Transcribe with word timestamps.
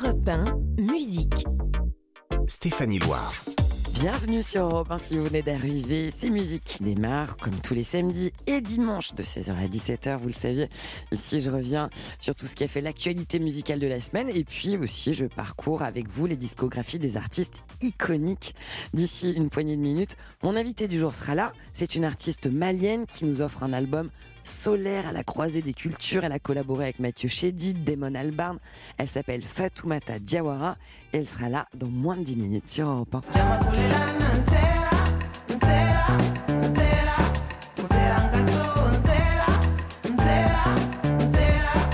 Europe 0.00 0.28
1, 0.28 0.44
musique. 0.80 1.44
Stéphanie 2.46 3.00
Loire. 3.00 3.34
Bienvenue 3.94 4.44
sur 4.44 4.62
Europe 4.62 4.92
1 4.92 4.98
si 4.98 5.16
vous 5.16 5.24
venez 5.24 5.42
d'arriver. 5.42 6.10
C'est 6.10 6.30
musique 6.30 6.62
qui 6.62 6.84
démarre 6.84 7.36
comme 7.36 7.54
tous 7.60 7.74
les 7.74 7.82
samedis 7.82 8.32
et 8.46 8.60
dimanches 8.60 9.12
de 9.14 9.24
16h 9.24 9.50
à 9.50 9.66
17h, 9.66 10.18
vous 10.18 10.26
le 10.26 10.32
savez. 10.32 10.68
Ici, 11.10 11.40
je 11.40 11.50
reviens 11.50 11.90
sur 12.20 12.36
tout 12.36 12.46
ce 12.46 12.54
qui 12.54 12.62
a 12.62 12.68
fait 12.68 12.80
l'actualité 12.80 13.40
musicale 13.40 13.80
de 13.80 13.88
la 13.88 14.00
semaine 14.00 14.28
et 14.28 14.44
puis 14.44 14.76
aussi 14.76 15.14
je 15.14 15.24
parcours 15.24 15.82
avec 15.82 16.08
vous 16.08 16.26
les 16.26 16.36
discographies 16.36 17.00
des 17.00 17.16
artistes 17.16 17.64
iconiques. 17.82 18.54
D'ici 18.94 19.32
une 19.32 19.50
poignée 19.50 19.76
de 19.76 19.82
minutes, 19.82 20.16
mon 20.44 20.54
invité 20.54 20.86
du 20.86 21.00
jour 21.00 21.16
sera 21.16 21.34
là. 21.34 21.52
C'est 21.72 21.96
une 21.96 22.04
artiste 22.04 22.46
malienne 22.46 23.04
qui 23.06 23.24
nous 23.24 23.40
offre 23.40 23.64
un 23.64 23.72
album 23.72 24.10
solaire 24.42 25.08
à 25.08 25.12
la 25.12 25.24
croisée 25.24 25.62
des 25.62 25.72
cultures. 25.72 26.24
Elle 26.24 26.32
a 26.32 26.38
collaboré 26.38 26.84
avec 26.84 26.98
Mathieu 26.98 27.28
Chédid, 27.28 27.84
Damon 27.84 28.14
Albarn. 28.14 28.58
Elle 28.96 29.08
s'appelle 29.08 29.42
Fatoumata 29.42 30.18
Diawara 30.18 30.76
et 31.12 31.18
elle 31.18 31.28
sera 31.28 31.48
là 31.48 31.66
dans 31.74 31.88
moins 31.88 32.16
de 32.16 32.24
10 32.24 32.36
minutes 32.36 32.68
sur 32.68 32.88
Europe 32.88 33.16
1. 33.34 33.68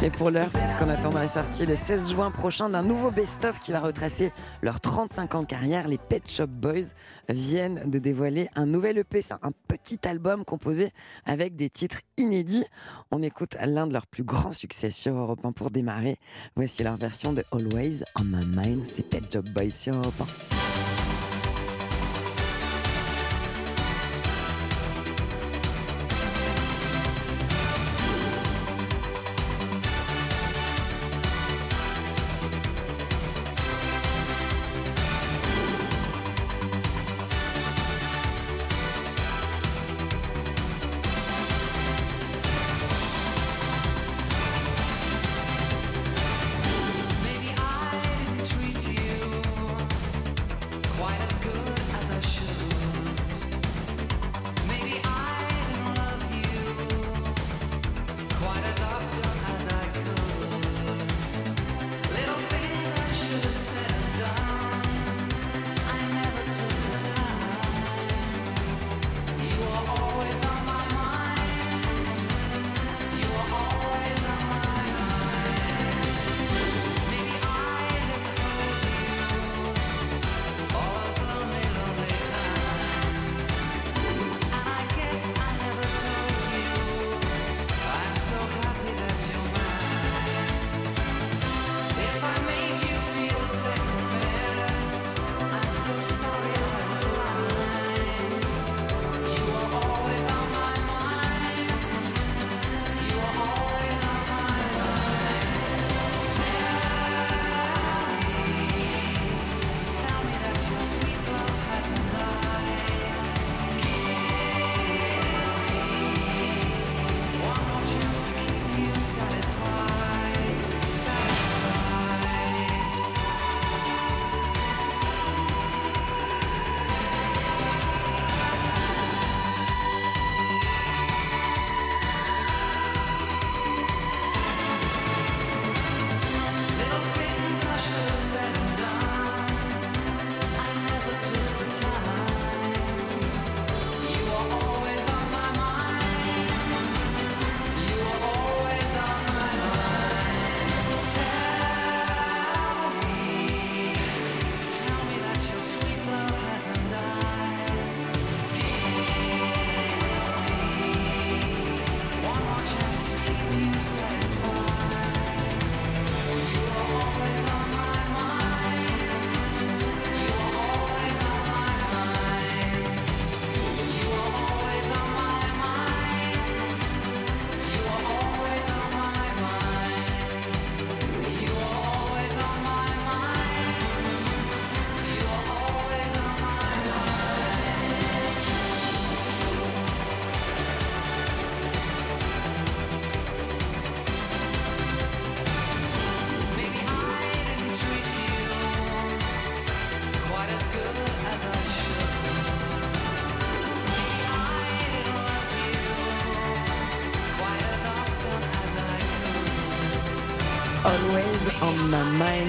Et 0.02 0.10
pour 0.10 0.30
l'heure, 0.30 0.50
puisqu'on 0.50 0.88
attend 0.88 1.12
la 1.12 1.28
sortie 1.28 1.64
le 1.64 1.76
16 1.76 2.12
juin 2.12 2.30
prochain 2.30 2.68
d'un 2.68 2.82
nouveau 2.82 3.10
best-of 3.10 3.58
qui 3.60 3.72
va 3.72 3.80
retracer 3.80 4.32
leurs 4.62 4.80
35 4.80 5.34
ans 5.34 5.40
de 5.40 5.46
carrière, 5.46 5.88
les 5.88 5.96
Pet 5.98 6.22
Shop 6.30 6.46
Boys 6.46 6.92
viennent 7.28 7.90
de 7.90 7.98
dévoiler 7.98 8.48
un 8.54 8.66
nouvel 8.66 8.98
EP. 8.98 9.20
Un 9.42 9.52
petit 9.68 9.98
album 10.06 10.44
composé 10.44 10.90
avec 11.24 11.56
des 11.56 11.70
titres 11.70 12.00
inédits. 12.18 12.66
On 13.10 13.22
écoute 13.22 13.56
l'un 13.64 13.86
de 13.86 13.92
leurs 13.92 14.06
plus 14.06 14.24
grands 14.24 14.52
succès 14.52 14.90
sur 14.90 15.14
Europe 15.14 15.44
1 15.44 15.52
pour 15.52 15.70
démarrer. 15.70 16.18
Voici 16.56 16.82
leur 16.82 16.96
version 16.96 17.32
de 17.32 17.44
Always 17.52 18.02
on 18.18 18.24
My 18.24 18.46
Mind. 18.46 18.82
C'est 18.88 19.08
Pet 19.08 19.22
Shop 19.32 19.42
Boys 19.54 19.70
sur 19.70 19.94
Europe 19.94 20.20
1. 20.20 20.63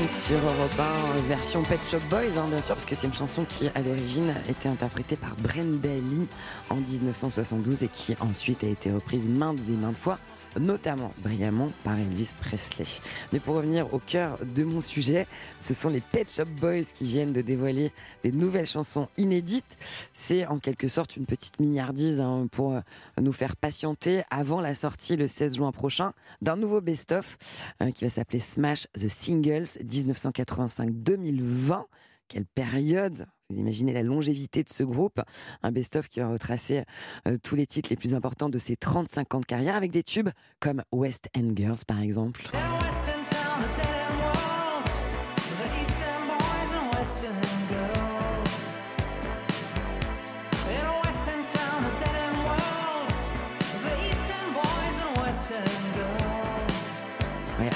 Sur 0.07 0.37
Europe 0.37 0.79
1, 1.17 1.21
version 1.27 1.63
Pet 1.63 1.79
Shop 1.89 1.99
Boys, 2.09 2.37
hein, 2.37 2.47
bien 2.49 2.61
sûr, 2.61 2.75
parce 2.75 2.85
que 2.85 2.95
c'est 2.95 3.07
une 3.07 3.13
chanson 3.13 3.45
qui, 3.47 3.69
à 3.73 3.81
l'origine, 3.81 4.33
était 4.49 4.69
interprétée 4.69 5.15
par 5.15 5.35
Brenda 5.37 5.89
Lee 5.89 6.27
en 6.69 6.75
1972 6.75 7.83
et 7.83 7.87
qui 7.87 8.15
ensuite 8.19 8.63
a 8.63 8.67
été 8.67 8.91
reprise 8.91 9.27
maintes 9.27 9.59
et 9.69 9.71
maintes 9.71 9.97
fois, 9.97 10.19
notamment 10.59 11.11
brillamment 11.21 11.69
par 11.83 11.97
Elvis 11.97 12.33
Presley. 12.39 12.85
Mais 13.33 13.39
pour 13.39 13.55
revenir 13.55 13.91
au 13.93 13.99
cœur 13.99 14.39
de 14.43 14.63
mon 14.63 14.81
sujet, 14.81 15.27
ce 15.59 15.73
sont 15.73 15.89
les 15.89 16.01
Pet 16.01 16.31
Shop 16.31 16.45
Boys 16.59 16.83
qui 16.93 17.05
viennent 17.05 17.33
de 17.33 17.41
dévoiler 17.41 17.91
des 18.23 18.31
nouvelles 18.31 18.67
chansons 18.67 19.07
inédites. 19.17 19.77
C'est 20.13 20.45
en 20.45 20.59
quelque 20.59 20.87
sorte 20.87 21.17
une 21.17 21.25
petite 21.25 21.59
mignardise 21.59 22.21
hein, 22.21 22.47
pour 22.51 22.73
euh, 22.73 22.81
nous 23.19 23.33
faire 23.33 23.55
patienter 23.55 24.23
avant 24.29 24.61
la 24.61 24.75
sortie 24.75 25.15
le 25.15 25.27
16 25.27 25.57
juin 25.57 25.71
prochain 25.71 26.13
d'un 26.41 26.55
nouveau 26.55 26.81
best-of 26.81 27.37
euh, 27.81 27.91
qui 27.91 28.03
va 28.03 28.09
s'appeler 28.09 28.39
Smash 28.39 28.87
the 28.93 29.07
Singles 29.07 29.79
1985-2020. 29.83 31.83
Quelle 32.27 32.45
période 32.45 33.27
vous 33.49 33.59
imaginez 33.59 33.93
la 33.93 34.01
longévité 34.01 34.63
de 34.63 34.69
ce 34.69 34.83
groupe, 34.83 35.21
un 35.61 35.71
best-of 35.71 36.07
qui 36.07 36.19
va 36.19 36.29
retracer 36.29 36.83
euh, 37.27 37.37
tous 37.43 37.55
les 37.55 37.67
titres 37.67 37.89
les 37.91 37.95
plus 37.95 38.15
importants 38.15 38.49
de 38.49 38.57
ses 38.57 38.75
35 38.75 39.35
ans 39.35 39.39
de 39.39 39.45
carrière 39.45 39.75
avec 39.75 39.91
des 39.91 40.01
tubes 40.01 40.29
comme 40.59 40.81
West 40.91 41.29
End 41.37 41.51
Girls 41.55 41.85
par 41.87 42.01
exemple. 42.01 42.49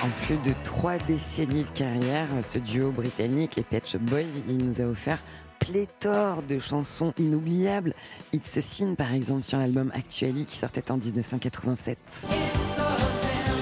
en 0.04 0.26
plus 0.26 0.38
de 0.38 0.56
trois 0.64 0.98
décennies 0.98 1.64
de 1.64 1.70
carrière, 1.70 2.28
ce 2.42 2.58
duo 2.60 2.92
britannique, 2.92 3.56
les 3.56 3.64
Patch 3.64 3.98
Boys, 3.98 4.22
il 4.48 4.58
nous 4.58 4.82
a 4.82 4.86
offert 4.86 5.20
pléthore 5.60 6.42
de 6.44 6.60
chansons 6.60 7.14
inoubliables. 7.18 7.94
It's 8.34 8.58
a 8.58 8.62
Sin, 8.62 8.96
par 8.96 9.14
exemple, 9.14 9.44
sur 9.44 9.58
l'album 9.58 9.92
Actually 9.94 10.46
qui 10.46 10.56
sortait 10.56 10.92
en 10.92 10.98
1987. 10.98 11.98
It's 11.98 12.26
a 12.26 12.98
sin. 13.22 13.54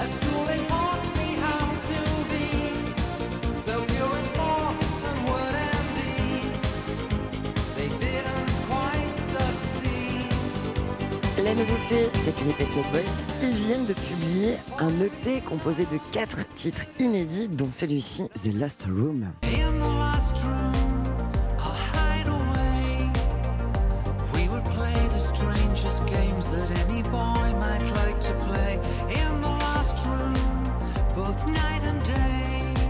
At 0.00 0.12
school 0.12 0.44
they 0.46 0.58
taught 0.66 1.02
me 1.16 1.36
how 1.40 1.68
to 1.88 1.98
be 2.28 2.50
so 3.64 3.80
pure 3.86 4.18
in 4.18 4.26
thought 4.34 4.80
and 5.08 5.18
word 5.28 5.54
and 5.54 5.88
deed. 5.96 6.56
They 7.76 7.88
didn't 7.98 8.50
quite 8.68 9.18
succeed. 9.30 10.32
La 11.44 11.54
nouveauté, 11.54 12.10
c'est 12.24 12.34
que 12.34 12.44
les 12.44 12.52
Pet 12.52 12.72
Shop 12.72 12.84
Boys, 12.92 13.14
ils 13.42 13.54
viennent 13.54 13.86
de 13.86 13.94
publier 13.94 14.56
un 14.78 14.90
EP 15.00 15.40
composé 15.42 15.84
de 15.84 15.98
quatre 16.12 16.38
titres 16.54 16.86
inédits, 16.98 17.48
dont 17.48 17.70
celui-ci, 17.70 18.28
The 18.34 18.52
Lost 18.54 18.86
the 18.86 19.90
last 19.90 20.36
room, 20.44 20.67
games 26.06 26.48
that 26.50 26.70
any 26.84 27.02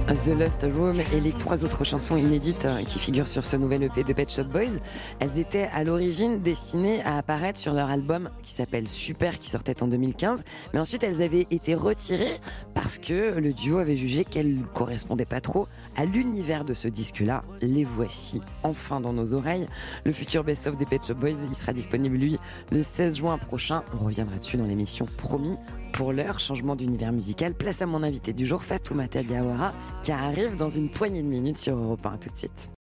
The 0.09 0.29
Lost 0.29 0.67
Room 0.75 1.03
et 1.13 1.21
les 1.21 1.33
trois 1.33 1.65
autres 1.65 1.85
chansons 1.85 2.17
inédites 2.17 2.65
euh, 2.65 2.83
qui 2.83 2.99
figurent 2.99 3.29
sur 3.29 3.45
ce 3.45 3.57
nouvel 3.57 3.83
EP 3.83 4.05
de 4.05 4.15
Pet 4.15 4.33
Shop 4.33 4.45
Boys, 4.45 4.79
elles 5.21 5.39
étaient 5.39 5.69
à 5.75 5.85
l'origine 5.85 6.41
destinées 6.41 7.03
à 7.03 7.19
apparaître 7.19 7.59
sur 7.59 7.75
leur 7.75 7.91
album 7.91 8.31
qui 8.43 8.55
s'appelle 8.55 8.89
Super, 8.89 9.39
qui 9.39 9.51
sortait 9.51 9.83
en 9.83 9.87
2015. 9.87 10.45
Mais 10.73 10.81
ensuite, 10.81 11.05
elles 11.05 11.21
avaient 11.21 11.47
été 11.51 11.75
retirées 11.75 12.41
parce 12.73 12.97
que 12.97 13.39
le 13.39 13.53
duo 13.53 13.79
avait 13.79 13.99
jugé 13.99 14.25
qu'elles 14.25 14.55
ne 14.55 14.63
correspondaient 14.63 15.27
pas 15.27 15.43
trop 15.43 15.69
à 15.95 16.07
l'univers 16.07 16.65
de 16.65 16.73
ce 16.73 16.89
disque-là. 16.89 17.45
Les 17.61 17.85
voici 17.85 18.41
enfin 18.63 19.03
dans 19.03 19.13
nos 19.13 19.35
oreilles. 19.35 19.67
Le 20.07 20.13
futur 20.13 20.43
best-of 20.43 20.79
des 20.79 20.87
Pet 20.87 21.07
Shop 21.07 21.17
Boys, 21.17 21.37
il 21.47 21.55
sera 21.55 21.75
disponible, 21.75 22.17
lui, 22.17 22.39
le 22.73 22.83
16 22.83 23.19
juin 23.19 23.37
prochain. 23.37 23.83
On 24.01 24.07
reviendra 24.07 24.39
dessus 24.39 24.57
dans 24.57 24.67
l'émission 24.67 25.05
promis. 25.19 25.57
Pour 25.93 26.13
l'heure, 26.13 26.39
changement 26.39 26.77
d'univers 26.77 27.13
musical, 27.13 27.55
place 27.55 27.83
à 27.83 27.87
mon 27.87 28.03
invité 28.03 28.33
du 28.33 28.47
jour, 28.47 28.63
Fatoumata 28.63 29.23
Diawara, 29.23 29.73
qui 30.03 30.13
arrive 30.13 30.57
dans 30.57 30.71
une 30.71 30.89
poignée 30.91 31.23
de 31.23 31.29
minutes 31.29 31.59
sur 31.59 31.77
Europe 31.77 32.05
1. 32.05 32.11
À 32.11 32.19
tout 32.19 32.31
de 32.31 32.37
suite. 32.37 32.71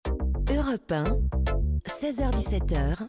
Europe 0.51 0.93
1, 0.93 1.05
16h17h, 1.87 3.09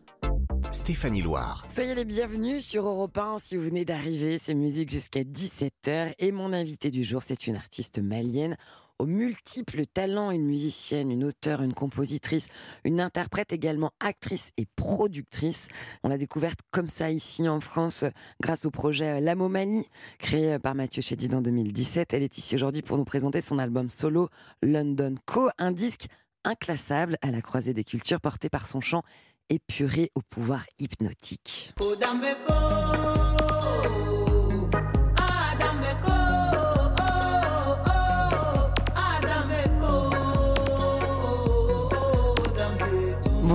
Stéphanie 0.71 1.21
Loire. 1.21 1.65
Soyez 1.67 1.95
les 1.95 2.05
bienvenus 2.05 2.65
sur 2.65 2.87
Europe 2.87 3.17
1 3.17 3.37
si 3.39 3.55
vous 3.55 3.63
venez 3.63 3.85
d'arriver. 3.85 4.37
C'est 4.37 4.53
musique 4.53 4.89
jusqu'à 4.89 5.21
17h. 5.21 6.13
Et 6.19 6.31
mon 6.31 6.53
invité 6.53 6.91
du 6.91 7.03
jour, 7.03 7.23
c'est 7.23 7.47
une 7.47 7.55
artiste 7.55 7.99
malienne 7.99 8.55
aux 8.99 9.05
multiples 9.05 9.85
talents, 9.85 10.31
une 10.31 10.45
musicienne, 10.45 11.11
une 11.11 11.23
auteure, 11.23 11.61
une 11.61 11.73
compositrice, 11.73 12.47
une 12.83 13.01
interprète 13.01 13.53
également, 13.53 13.91
actrice 13.99 14.51
et 14.57 14.65
productrice. 14.75 15.69
On 16.03 16.09
l'a 16.09 16.17
découverte 16.17 16.59
comme 16.71 16.87
ça 16.87 17.09
ici 17.09 17.47
en 17.47 17.61
France 17.61 18.05
grâce 18.41 18.65
au 18.65 18.71
projet 18.71 19.21
La 19.21 19.35
Momanie, 19.35 19.87
créé 20.17 20.59
par 20.59 20.75
Mathieu 20.75 21.01
Chédid 21.01 21.33
en 21.33 21.41
2017. 21.41 22.13
Elle 22.13 22.23
est 22.23 22.37
ici 22.37 22.55
aujourd'hui 22.55 22.81
pour 22.81 22.97
nous 22.97 23.05
présenter 23.05 23.41
son 23.41 23.57
album 23.57 23.89
solo 23.89 24.29
London 24.61 25.15
Co, 25.25 25.49
un 25.57 25.71
disque 25.71 26.07
inclassable 26.43 27.17
à 27.21 27.31
la 27.31 27.41
croisée 27.41 27.73
des 27.73 27.83
cultures 27.83 28.21
porté 28.21 28.49
par 28.49 28.67
son 28.67 28.81
chant 28.81 29.03
épuré 29.49 30.11
au 30.15 30.21
pouvoir 30.21 30.65
hypnotique. 30.77 31.73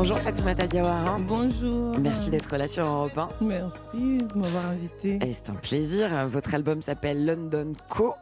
Bonjour 0.07 0.21
Fatoumata 0.21 0.67
Diawara. 0.67 1.19
Bonjour. 1.19 1.99
Merci 1.99 2.29
d'être 2.29 2.55
là 2.59 2.69
sur 2.69 2.85
Europe 2.85 3.17
1. 3.17 3.29
Merci 3.41 4.19
de 4.19 4.39
m'avoir 4.39 4.67
invité. 4.67 5.19
C'est 5.23 5.49
un 5.49 5.55
plaisir. 5.55 6.29
Votre 6.29 6.55
album 6.55 6.83
s'appelle 6.83 7.25
London 7.25 7.73
Co, 7.89 8.13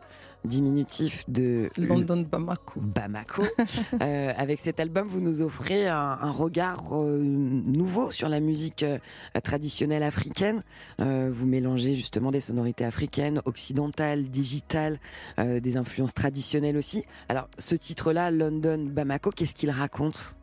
diminutif 0.45 1.25
de 1.27 1.71
London 1.77 2.25
Bamako. 2.31 2.79
Bamako. 2.81 3.43
Euh, 4.01 4.33
avec 4.37 4.61
cet 4.61 4.79
album, 4.79 5.09
vous 5.09 5.21
nous 5.21 5.43
offrez 5.43 5.89
un, 5.89 6.19
un 6.21 6.31
regard 6.31 6.85
euh, 6.93 7.19
nouveau 7.21 8.13
sur 8.13 8.29
la 8.29 8.39
musique 8.39 8.85
euh, 8.85 8.99
traditionnelle 9.43 10.05
africaine. 10.05 10.63
Vous 10.99 11.47
mélangez 11.47 11.97
justement 11.97 12.31
des 12.31 12.41
sonorités 12.41 12.85
africaines, 12.85 13.43
occidentales, 13.45 14.27
digitales, 14.27 15.01
des 15.37 15.77
influences 15.77 16.15
traditionnelles 16.15 16.77
aussi. 16.77 17.05
Alors, 17.29 17.49
ce 17.59 17.75
titre-là, 17.75 18.31
London 18.31 18.87
Bamako, 18.89 19.31
qu'est-ce 19.31 19.57
qu'il 19.57 19.71
raconte? 19.71 20.37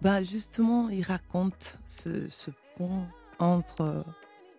Bah 0.00 0.22
justement, 0.22 0.88
il 0.90 1.02
raconte 1.02 1.78
ce, 1.86 2.28
ce 2.28 2.50
pont 2.76 3.02
entre 3.38 3.80
euh, 3.80 4.02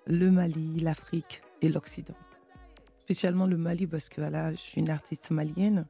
le 0.05 0.31
Mali, 0.31 0.79
l'Afrique 0.81 1.41
et 1.61 1.69
l'Occident. 1.69 2.15
Spécialement 3.03 3.47
le 3.47 3.57
Mali 3.57 3.87
parce 3.87 4.09
que 4.09 4.19
voilà, 4.21 4.51
je 4.51 4.57
suis 4.57 4.81
une 4.81 4.89
artiste 4.89 5.31
malienne 5.31 5.85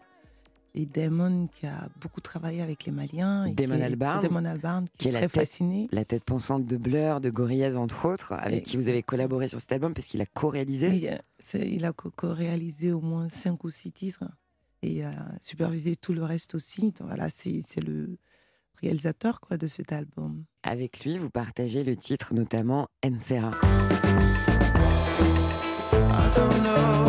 et 0.75 0.85
Damon 0.85 1.47
qui 1.47 1.65
a 1.65 1.89
beaucoup 1.99 2.21
travaillé 2.21 2.61
avec 2.61 2.85
les 2.85 2.91
Maliens. 2.91 3.45
et 3.45 3.53
Damon 3.55 3.81
Albarn, 3.81 4.21
Damon 4.21 4.45
Albarn, 4.45 4.85
qui, 4.85 4.97
qui 4.99 5.07
est 5.07 5.09
est 5.09 5.13
la 5.13 5.19
très 5.21 5.27
tête- 5.27 5.39
fasciné. 5.49 5.89
La 5.91 6.05
tête 6.05 6.23
pensante 6.23 6.65
de 6.65 6.77
Blur, 6.77 7.19
de 7.19 7.31
Gorillaz, 7.31 7.75
entre 7.75 8.05
autres, 8.07 8.33
avec 8.33 8.63
qui 8.65 8.77
vous 8.77 8.87
avez 8.87 9.01
collaboré 9.01 9.47
sur 9.47 9.59
cet 9.59 9.71
album, 9.71 9.93
puisqu'il 9.95 10.21
a 10.21 10.27
co-réalisé. 10.27 11.09
Euh, 11.11 11.65
il 11.65 11.85
a 11.85 11.91
co- 11.91 12.11
co-réalisé 12.11 12.91
au 12.91 13.01
moins 13.01 13.29
cinq 13.29 13.63
ou 13.63 13.71
six 13.71 13.91
titres 13.91 14.23
et 14.83 15.03
a 15.03 15.11
supervisé 15.41 15.95
tout 15.95 16.13
le 16.13 16.23
reste 16.23 16.53
aussi. 16.53 16.81
Donc, 16.81 17.01
voilà, 17.01 17.29
c'est 17.29 17.61
le 17.83 18.17
réalisateur 18.81 19.39
quoi, 19.39 19.57
de 19.57 19.67
cet 19.67 19.91
album. 19.91 20.43
Avec 20.63 21.03
lui, 21.03 21.17
vous 21.17 21.29
partagez 21.29 21.83
le 21.83 21.95
titre 21.95 22.33
notamment 22.33 22.87
Ensera. 23.03 23.51
I 26.11 26.31
don't 26.31 26.63
know 26.63 26.99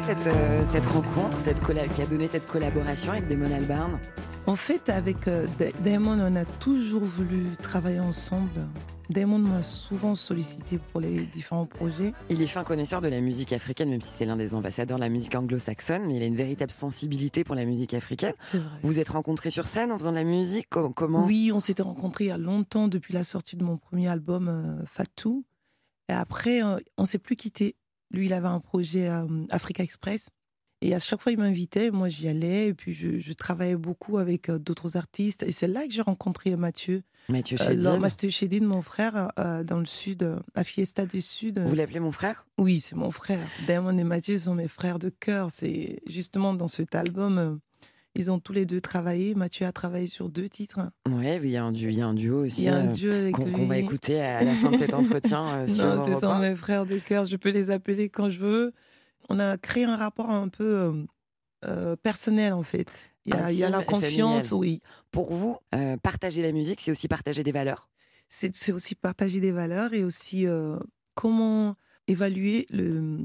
Cette, 0.00 0.26
euh, 0.26 0.64
cette 0.70 0.86
rencontre, 0.86 1.36
cette 1.36 1.60
qui 1.94 2.02
a 2.02 2.06
donné 2.06 2.26
cette 2.26 2.46
collaboration 2.46 3.12
avec 3.12 3.28
Damon 3.28 3.52
Albarn? 3.52 3.98
En 4.46 4.56
fait, 4.56 4.88
avec 4.88 5.28
euh, 5.28 5.46
Da- 5.58 5.70
Damon, 5.84 6.18
on 6.18 6.34
a 6.36 6.46
toujours 6.46 7.02
voulu 7.04 7.44
travailler 7.60 8.00
ensemble. 8.00 8.66
Damon 9.10 9.38
m'a 9.38 9.62
souvent 9.62 10.14
sollicité 10.14 10.78
pour 10.78 11.00
les 11.02 11.26
différents 11.26 11.66
projets. 11.66 12.14
Il 12.30 12.40
est 12.40 12.46
fin 12.46 12.64
connaisseur 12.64 13.02
de 13.02 13.08
la 13.08 13.20
musique 13.20 13.52
africaine, 13.52 13.90
même 13.90 14.00
si 14.00 14.12
c'est 14.14 14.24
l'un 14.24 14.36
des 14.36 14.54
ambassadeurs 14.54 14.96
de 14.98 15.02
la 15.02 15.10
musique 15.10 15.34
anglo-saxonne, 15.34 16.06
mais 16.06 16.16
il 16.16 16.22
a 16.22 16.26
une 16.26 16.36
véritable 16.36 16.72
sensibilité 16.72 17.44
pour 17.44 17.54
la 17.54 17.66
musique 17.66 17.92
africaine. 17.92 18.34
C'est 18.40 18.58
vrai. 18.58 18.78
Vous 18.82 18.98
êtes 18.98 19.08
rencontrés 19.10 19.50
sur 19.50 19.68
scène 19.68 19.92
en 19.92 19.98
faisant 19.98 20.10
de 20.12 20.16
la 20.16 20.24
musique? 20.24 20.68
Co- 20.70 20.90
Comment? 20.90 21.26
Oui, 21.26 21.50
on 21.52 21.60
s'était 21.60 21.82
rencontrés 21.82 22.24
il 22.24 22.28
y 22.28 22.30
a 22.30 22.38
longtemps 22.38 22.88
depuis 22.88 23.12
la 23.12 23.24
sortie 23.24 23.56
de 23.56 23.64
mon 23.64 23.76
premier 23.76 24.08
album 24.08 24.48
euh, 24.48 24.86
Fatou. 24.86 25.44
Et 26.10 26.14
après, 26.14 26.62
on 26.96 27.04
s'est 27.04 27.18
plus 27.18 27.36
quittés. 27.36 27.76
Lui, 28.10 28.26
il 28.26 28.32
avait 28.32 28.48
un 28.48 28.60
projet 28.60 29.08
euh, 29.08 29.26
Africa 29.50 29.82
Express. 29.82 30.30
Et 30.80 30.94
à 30.94 31.00
chaque 31.00 31.20
fois, 31.20 31.32
il 31.32 31.38
m'invitait, 31.38 31.90
moi 31.90 32.08
j'y 32.08 32.28
allais. 32.28 32.68
Et 32.68 32.74
puis, 32.74 32.94
je, 32.94 33.18
je 33.18 33.32
travaillais 33.32 33.76
beaucoup 33.76 34.18
avec 34.18 34.48
euh, 34.48 34.58
d'autres 34.58 34.96
artistes. 34.96 35.42
Et 35.42 35.50
c'est 35.50 35.66
là 35.66 35.84
que 35.86 35.92
j'ai 35.92 36.02
rencontré 36.02 36.54
Mathieu. 36.56 37.02
Mathieu 37.28 37.58
Euh, 37.60 37.98
Mathieu 37.98 38.30
Chédid, 38.30 38.62
mon 38.62 38.80
frère, 38.80 39.30
euh, 39.38 39.64
dans 39.64 39.78
le 39.80 39.84
sud, 39.86 40.22
euh, 40.22 40.38
à 40.54 40.62
Fiesta 40.64 41.04
du 41.04 41.20
Sud. 41.20 41.58
Vous 41.58 41.74
l'appelez 41.74 42.00
mon 42.00 42.12
frère? 42.12 42.46
Oui, 42.58 42.80
c'est 42.80 42.94
mon 42.94 43.10
frère. 43.10 43.44
Damon 43.66 43.98
et 43.98 44.04
Mathieu 44.04 44.38
sont 44.38 44.54
mes 44.54 44.68
frères 44.68 44.98
de 45.00 45.08
cœur. 45.10 45.50
C'est 45.50 46.00
justement 46.06 46.54
dans 46.54 46.68
cet 46.68 46.94
album, 46.94 47.38
euh, 47.38 47.56
ils 48.14 48.30
ont 48.30 48.40
tous 48.40 48.52
les 48.52 48.66
deux 48.66 48.80
travaillé. 48.80 49.34
Mathieu 49.34 49.66
a 49.66 49.72
travaillé 49.72 50.06
sur 50.06 50.28
deux 50.28 50.48
titres. 50.48 50.80
Ouais, 51.08 51.38
il 51.42 51.50
y 51.50 51.56
a 51.56 51.64
un 51.64 51.72
duo, 51.72 51.88
il 51.90 51.98
y 51.98 52.00
a 52.00 52.06
un 52.06 52.14
duo 52.14 52.44
aussi 52.46 52.62
Il 52.62 52.64
y 52.64 52.68
a 52.68 52.76
un 52.76 52.86
euh, 52.88 52.92
duo 52.92 53.12
avec 53.12 53.34
qu'on 53.34 53.50
qu'on 53.52 53.66
va 53.66 53.78
écouter 53.78 54.20
à 54.20 54.42
la 54.42 54.52
fin 54.52 54.70
de 54.70 54.78
cet 54.78 54.94
entretien 54.94 55.46
euh, 55.60 55.68
sur 55.68 55.84
Non, 55.84 56.06
ce 56.06 56.20
sont 56.20 56.30
1. 56.30 56.40
mes 56.40 56.54
frères 56.54 56.86
de 56.86 56.98
cœur. 56.98 57.24
Je 57.24 57.36
peux 57.36 57.50
les 57.50 57.70
appeler 57.70 58.08
quand 58.08 58.30
je 58.30 58.38
veux. 58.40 58.72
On 59.28 59.38
a 59.38 59.56
créé 59.58 59.84
un 59.84 59.96
rapport 59.96 60.30
un 60.30 60.48
peu 60.48 61.04
euh, 61.64 61.96
personnel, 61.96 62.52
en 62.52 62.62
fait. 62.62 63.10
Il 63.26 63.34
y 63.34 63.36
a, 63.36 63.52
il 63.52 63.58
y 63.58 63.64
a 63.64 63.68
la 63.68 63.82
confiance, 63.82 64.52
oui. 64.52 64.80
Pour 65.10 65.34
vous, 65.34 65.58
euh, 65.74 65.96
partager 65.98 66.40
la 66.40 66.52
musique, 66.52 66.80
c'est 66.80 66.90
aussi 66.90 67.08
partager 67.08 67.42
des 67.42 67.52
valeurs. 67.52 67.90
C'est 68.28 68.54
c'est 68.54 68.72
aussi 68.72 68.94
partager 68.94 69.40
des 69.40 69.52
valeurs 69.52 69.92
et 69.92 70.02
aussi 70.04 70.46
euh, 70.46 70.78
comment 71.14 71.74
évaluer 72.06 72.66
le, 72.70 73.18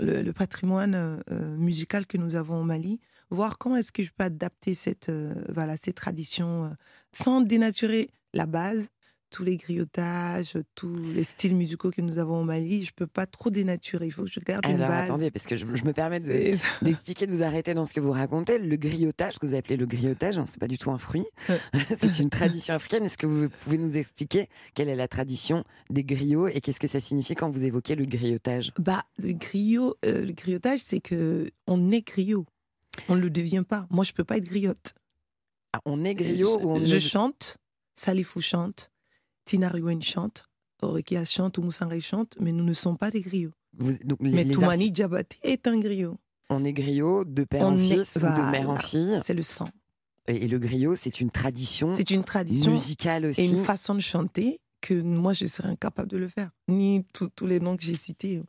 le, 0.00 0.20
le 0.22 0.32
patrimoine 0.34 1.22
musical 1.56 2.06
que 2.06 2.18
nous 2.18 2.34
avons 2.34 2.60
au 2.60 2.62
Mali, 2.62 3.00
voir 3.30 3.58
comment 3.58 3.76
est-ce 3.76 3.92
que 3.92 4.02
je 4.02 4.10
peux 4.16 4.24
adapter 4.24 4.74
cette, 4.74 5.08
euh, 5.08 5.34
voilà, 5.48 5.76
ces 5.76 5.92
traditions 5.92 6.64
euh, 6.64 6.70
sans 7.12 7.40
dénaturer 7.40 8.10
la 8.34 8.46
base, 8.46 8.88
tous 9.30 9.44
les 9.44 9.58
griottages, 9.58 10.56
tous 10.74 10.96
les 11.12 11.22
styles 11.22 11.54
musicaux 11.54 11.90
que 11.90 12.00
nous 12.00 12.18
avons 12.18 12.40
au 12.40 12.44
Mali, 12.44 12.82
je 12.84 12.92
peux 12.94 13.06
pas 13.06 13.26
trop 13.26 13.50
dénaturer. 13.50 14.06
Il 14.06 14.10
faut 14.10 14.24
que 14.24 14.30
je 14.30 14.40
garde 14.40 14.64
une 14.64 14.76
Alors 14.76 14.88
base. 14.88 15.04
attendez, 15.04 15.30
parce 15.30 15.44
que 15.44 15.54
je, 15.54 15.66
je 15.74 15.84
me 15.84 15.92
permets 15.92 16.20
de- 16.20 16.56
d'expliquer, 16.82 17.26
de 17.26 17.32
vous 17.32 17.42
arrêter 17.42 17.74
dans 17.74 17.84
ce 17.84 17.92
que 17.92 18.00
vous 18.00 18.12
racontez. 18.12 18.58
Le 18.58 18.76
griotage, 18.76 19.34
ce 19.34 19.38
que 19.38 19.44
vous 19.46 19.54
appelez 19.54 19.76
le 19.76 19.84
griotage, 19.84 20.38
hein, 20.38 20.46
c'est 20.48 20.58
pas 20.58 20.66
du 20.66 20.78
tout 20.78 20.90
un 20.90 20.96
fruit, 20.96 21.26
c'est 21.98 22.18
une 22.20 22.30
tradition 22.30 22.72
africaine. 22.72 23.04
Est-ce 23.04 23.18
que 23.18 23.26
vous 23.26 23.50
pouvez 23.50 23.76
nous 23.76 23.98
expliquer 23.98 24.48
quelle 24.72 24.88
est 24.88 24.96
la 24.96 25.08
tradition 25.08 25.62
des 25.90 26.04
griots 26.04 26.48
et 26.48 26.62
qu'est-ce 26.62 26.80
que 26.80 26.86
ça 26.88 27.00
signifie 27.00 27.34
quand 27.34 27.50
vous 27.50 27.64
évoquez 27.64 27.96
le 27.96 28.06
griotage? 28.06 28.72
Bah, 28.78 29.04
le 29.18 29.34
griot, 29.34 29.94
euh, 30.06 30.24
le 30.24 30.32
griotage, 30.32 30.80
c'est 30.80 31.00
que 31.00 31.50
on 31.66 31.90
est 31.90 32.00
griot. 32.06 32.46
On 33.08 33.14
ne 33.16 33.20
le 33.20 33.30
devient 33.30 33.64
pas. 33.68 33.86
Moi, 33.90 34.04
je 34.04 34.12
peux 34.12 34.24
pas 34.24 34.36
être 34.38 34.44
griotte. 34.48 34.94
Ah, 35.72 35.80
On 35.84 36.04
est 36.04 36.14
griot 36.14 36.58
je, 36.60 36.64
ou 36.64 36.70
on 36.70 36.84
je 36.84 36.96
est- 36.96 37.00
chante, 37.00 37.58
Salifou 37.94 38.40
chante, 38.40 38.90
Tina 39.44 39.68
Riwen 39.68 40.00
chante, 40.02 40.44
Orekia 40.82 41.24
chante, 41.24 41.58
ou 41.58 41.62
Moussangay 41.62 42.00
chante, 42.00 42.36
mais 42.40 42.52
nous 42.52 42.64
ne 42.64 42.72
sommes 42.72 42.96
pas 42.98 43.10
des 43.10 43.20
griots. 43.20 43.50
vous- 43.76 43.92
donc, 44.04 44.18
les- 44.22 44.30
mais 44.30 44.44
les 44.44 44.52
Toumani 44.52 44.72
artistes- 44.72 44.92
Diabaté 44.94 45.36
est 45.42 45.66
un 45.66 45.78
griot. 45.78 46.18
on 46.50 46.64
est 46.64 46.72
griot 46.72 47.24
de 47.24 47.44
père 47.44 47.64
On 47.66 47.72
en 47.72 47.78
est- 47.78 47.84
fils 47.84 48.16
ou 48.16 48.20
de 48.20 48.50
mère 48.50 48.70
en 48.70 48.76
fille. 48.76 49.20
C'est 49.24 49.34
le 49.34 49.42
sang. 49.42 49.68
Et, 50.26 50.44
et 50.44 50.48
le 50.48 50.58
griot, 50.58 50.96
c'est 50.96 51.20
une 51.20 51.30
tradition 51.30 51.92
C'est 51.92 52.10
une 52.10 52.24
tradition 52.24 52.72
musicale 52.72 53.26
aussi. 53.26 53.40
et 53.42 53.46
une 53.48 53.64
façon 53.64 53.94
de 53.94 54.00
chanter 54.00 54.60
que 54.80 54.94
moi, 54.94 55.32
je 55.32 55.46
serais 55.46 55.68
incapable 55.68 56.08
de 56.08 56.16
le 56.16 56.28
faire. 56.28 56.50
Ni 56.68 57.04
tous 57.12 57.28
tous 57.28 57.46
les 57.46 57.60
noms 57.60 57.76
que 57.76 57.82
j'ai 57.82 57.96
cités. 57.96 58.42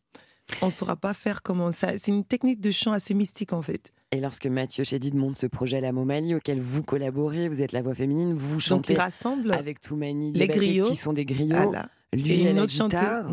On 0.61 0.67
ne 0.67 0.71
saura 0.71 0.95
pas 0.95 1.13
faire 1.13 1.41
comment 1.41 1.71
ça. 1.71 1.97
C'est 1.97 2.11
une 2.11 2.23
technique 2.25 2.59
de 2.61 2.71
chant 2.71 2.91
assez 2.91 3.13
mystique, 3.13 3.53
en 3.53 3.61
fait. 3.61 3.91
Et 4.11 4.19
lorsque 4.21 4.47
Mathieu 4.47 4.83
Chédid 4.83 5.13
monte 5.13 5.37
ce 5.37 5.45
projet 5.45 5.81
La 5.81 5.91
Momali 5.91 6.33
auquel 6.33 6.59
vous 6.59 6.81
collaborez, 6.81 7.47
vous 7.47 7.61
êtes 7.61 7.71
la 7.73 7.83
voix 7.83 7.93
féminine, 7.93 8.33
vous 8.33 8.59
chantez 8.59 8.95
rassemble 8.95 9.51
avec 9.53 9.81
Toumani 9.81 10.31
les 10.33 10.47
griots. 10.47 10.85
qui 10.85 10.95
sont 10.95 11.13
des 11.13 11.25
griots, 11.25 11.55
Voilà. 11.55 11.89
lui 12.11 12.41
et 12.41 12.47
à 12.47 12.49
une 12.51 12.57
la 12.57 12.63
autre 12.63 12.71
guitare. 12.73 13.31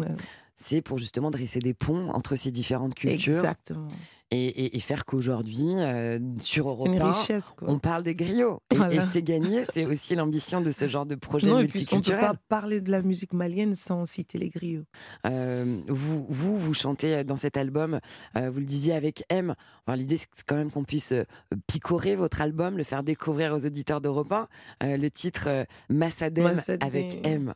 C'est 0.54 0.82
pour 0.82 0.98
justement 0.98 1.30
dresser 1.30 1.60
des 1.60 1.72
ponts 1.72 2.10
entre 2.10 2.36
ces 2.36 2.50
différentes 2.50 2.94
cultures 2.94 3.34
Exactement. 3.36 3.88
Et, 4.30 4.46
et- 4.46 4.76
et 4.76 4.80
faire 4.80 5.04
qu'aujourd'hui, 5.04 5.66
euh, 5.76 6.18
sur 6.40 6.68
Europe 6.68 6.88
une 6.88 7.00
1, 7.00 7.10
richesse, 7.10 7.52
quoi. 7.56 7.68
on 7.70 7.78
parle 7.78 8.02
des 8.02 8.14
griots. 8.14 8.60
Et, 8.72 8.76
Voilà. 8.76 8.94
et 8.94 9.06
c'est 9.12 9.22
gagné, 9.22 9.64
c'est 9.72 9.84
aussi 9.84 10.14
l'ambition 10.16 10.60
de 10.60 10.70
ce 10.72 10.88
genre 10.88 11.06
de 11.06 11.14
projet 11.14 11.46
Non, 11.48 11.58
et 11.60 11.66
puisqu'on 11.66 11.96
ne 11.96 12.00
peut 12.02 12.08
multiculturel. 12.10 12.36
pas 12.36 12.40
parler 12.48 12.80
de 12.80 12.90
la 12.90 13.02
musique 13.02 13.32
malienne 13.32 13.74
sans 13.74 14.04
citer 14.04 14.38
les 14.38 14.48
griots. 14.50 14.82
Euh, 15.26 15.80
vous, 15.88 16.26
vous, 16.28 16.58
vous 16.58 16.74
chantez 16.74 17.22
dans 17.24 17.36
cet 17.36 17.56
album, 17.56 18.00
euh, 18.36 18.50
vous 18.50 18.58
le 18.60 18.66
disiez 18.66 18.94
avec 18.94 19.24
M. 19.28 19.54
Enfin, 19.86 19.96
L'idée, 19.96 20.16
c'est 20.16 20.28
quand 20.46 20.56
même 20.56 20.70
qu'on 20.70 20.84
puisse 20.84 21.12
euh, 21.12 21.24
picorer 21.68 22.16
votre 22.16 22.40
album, 22.40 22.76
le 22.76 22.84
faire 22.84 23.02
découvrir 23.04 23.54
aux 23.54 23.64
auditeurs 23.66 24.00
d'Europe 24.00 24.32
1. 24.32 24.48
Euh, 24.82 24.96
le 24.96 25.10
titre 25.10 25.44
euh, 25.46 25.64
Massadem 25.88 26.44
Massadem. 26.44 26.86
avec 26.88 27.24
M. 27.26 27.54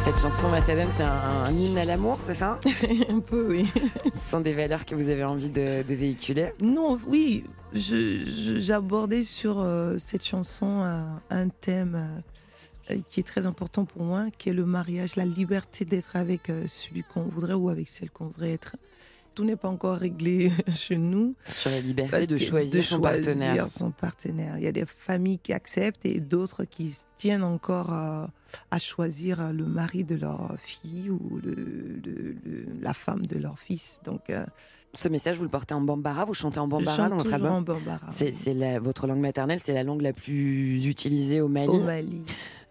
Cette 0.00 0.18
chanson 0.18 0.48
Massadem, 0.48 0.88
c'est 0.96 1.02
un, 1.02 1.44
un 1.44 1.50
hymne 1.50 1.76
à 1.76 1.84
l'amour, 1.84 2.18
c'est 2.22 2.34
ça 2.34 2.58
un 3.08 3.20
peu, 3.20 3.48
oui. 3.50 3.70
Ce 4.14 4.30
sont 4.30 4.40
des 4.40 4.54
valeurs 4.54 4.86
que 4.86 4.94
vous 4.94 5.08
avez 5.08 5.24
envie 5.24 5.50
de, 5.50 5.82
de 5.82 5.94
véhiculer. 5.94 6.52
Non, 6.60 6.98
oui, 7.06 7.44
j'abordais 7.72 9.22
sur 9.22 9.60
euh, 9.60 9.98
cette 9.98 10.24
chanson 10.24 10.82
euh, 10.82 11.04
un 11.28 11.48
thème 11.48 12.22
euh, 12.90 12.98
qui 13.10 13.20
est 13.20 13.24
très 13.24 13.44
important 13.44 13.84
pour 13.84 14.02
moi, 14.02 14.28
qui 14.38 14.48
est 14.48 14.54
le 14.54 14.64
mariage, 14.64 15.16
la 15.16 15.26
liberté 15.26 15.84
d'être 15.84 16.16
avec 16.16 16.50
celui 16.66 17.04
qu'on 17.04 17.22
voudrait 17.22 17.52
ou 17.52 17.68
avec 17.68 17.88
celle 17.88 18.10
qu'on 18.10 18.26
voudrait 18.26 18.52
être. 18.52 18.76
Tout 19.34 19.44
n'est 19.44 19.56
pas 19.56 19.68
encore 19.68 19.96
réglé 19.96 20.50
chez 20.74 20.96
nous. 20.96 21.34
Sur 21.48 21.70
la 21.70 21.80
liberté 21.80 22.26
de 22.26 22.36
choisir 22.36 22.76
de 22.76 22.80
son 22.82 23.00
partenaire. 23.00 23.70
son 23.70 23.90
partenaire. 23.90 24.58
Il 24.58 24.64
y 24.64 24.66
a 24.66 24.72
des 24.72 24.84
familles 24.86 25.38
qui 25.38 25.52
acceptent 25.52 26.04
et 26.04 26.20
d'autres 26.20 26.64
qui 26.64 26.94
tiennent 27.16 27.44
encore 27.44 27.92
euh, 27.92 28.26
à 28.70 28.78
choisir 28.78 29.40
euh, 29.40 29.52
le 29.52 29.64
mari 29.66 30.04
de 30.04 30.16
leur 30.16 30.54
fille 30.58 31.10
ou 31.10 31.38
le, 31.42 31.52
le- 31.54 32.36
le- 32.44 32.66
la 32.80 32.92
femme 32.92 33.26
de 33.26 33.38
leur 33.38 33.58
fils. 33.58 34.00
Donc, 34.04 34.30
euh, 34.30 34.44
Ce 34.94 35.08
message, 35.08 35.36
vous 35.36 35.44
le 35.44 35.48
portez 35.48 35.74
en 35.74 35.80
bambara, 35.80 36.24
vous 36.24 36.34
chantez 36.34 36.58
en 36.58 36.66
bambara 36.66 37.08
dans 37.08 37.16
votre 37.16 37.32
album 37.32 37.52
en 37.52 37.62
bambara. 37.62 38.08
C'est 38.10 38.32
votre 38.78 39.06
langue 39.06 39.20
maternelle, 39.20 39.60
c'est 39.62 39.72
la 39.74 39.84
langue 39.84 40.02
la 40.02 40.12
plus 40.12 40.84
utilisée 40.86 41.40
au 41.40 41.46
Mali. 41.48 41.68
au 41.68 41.80
Mali. 41.84 42.22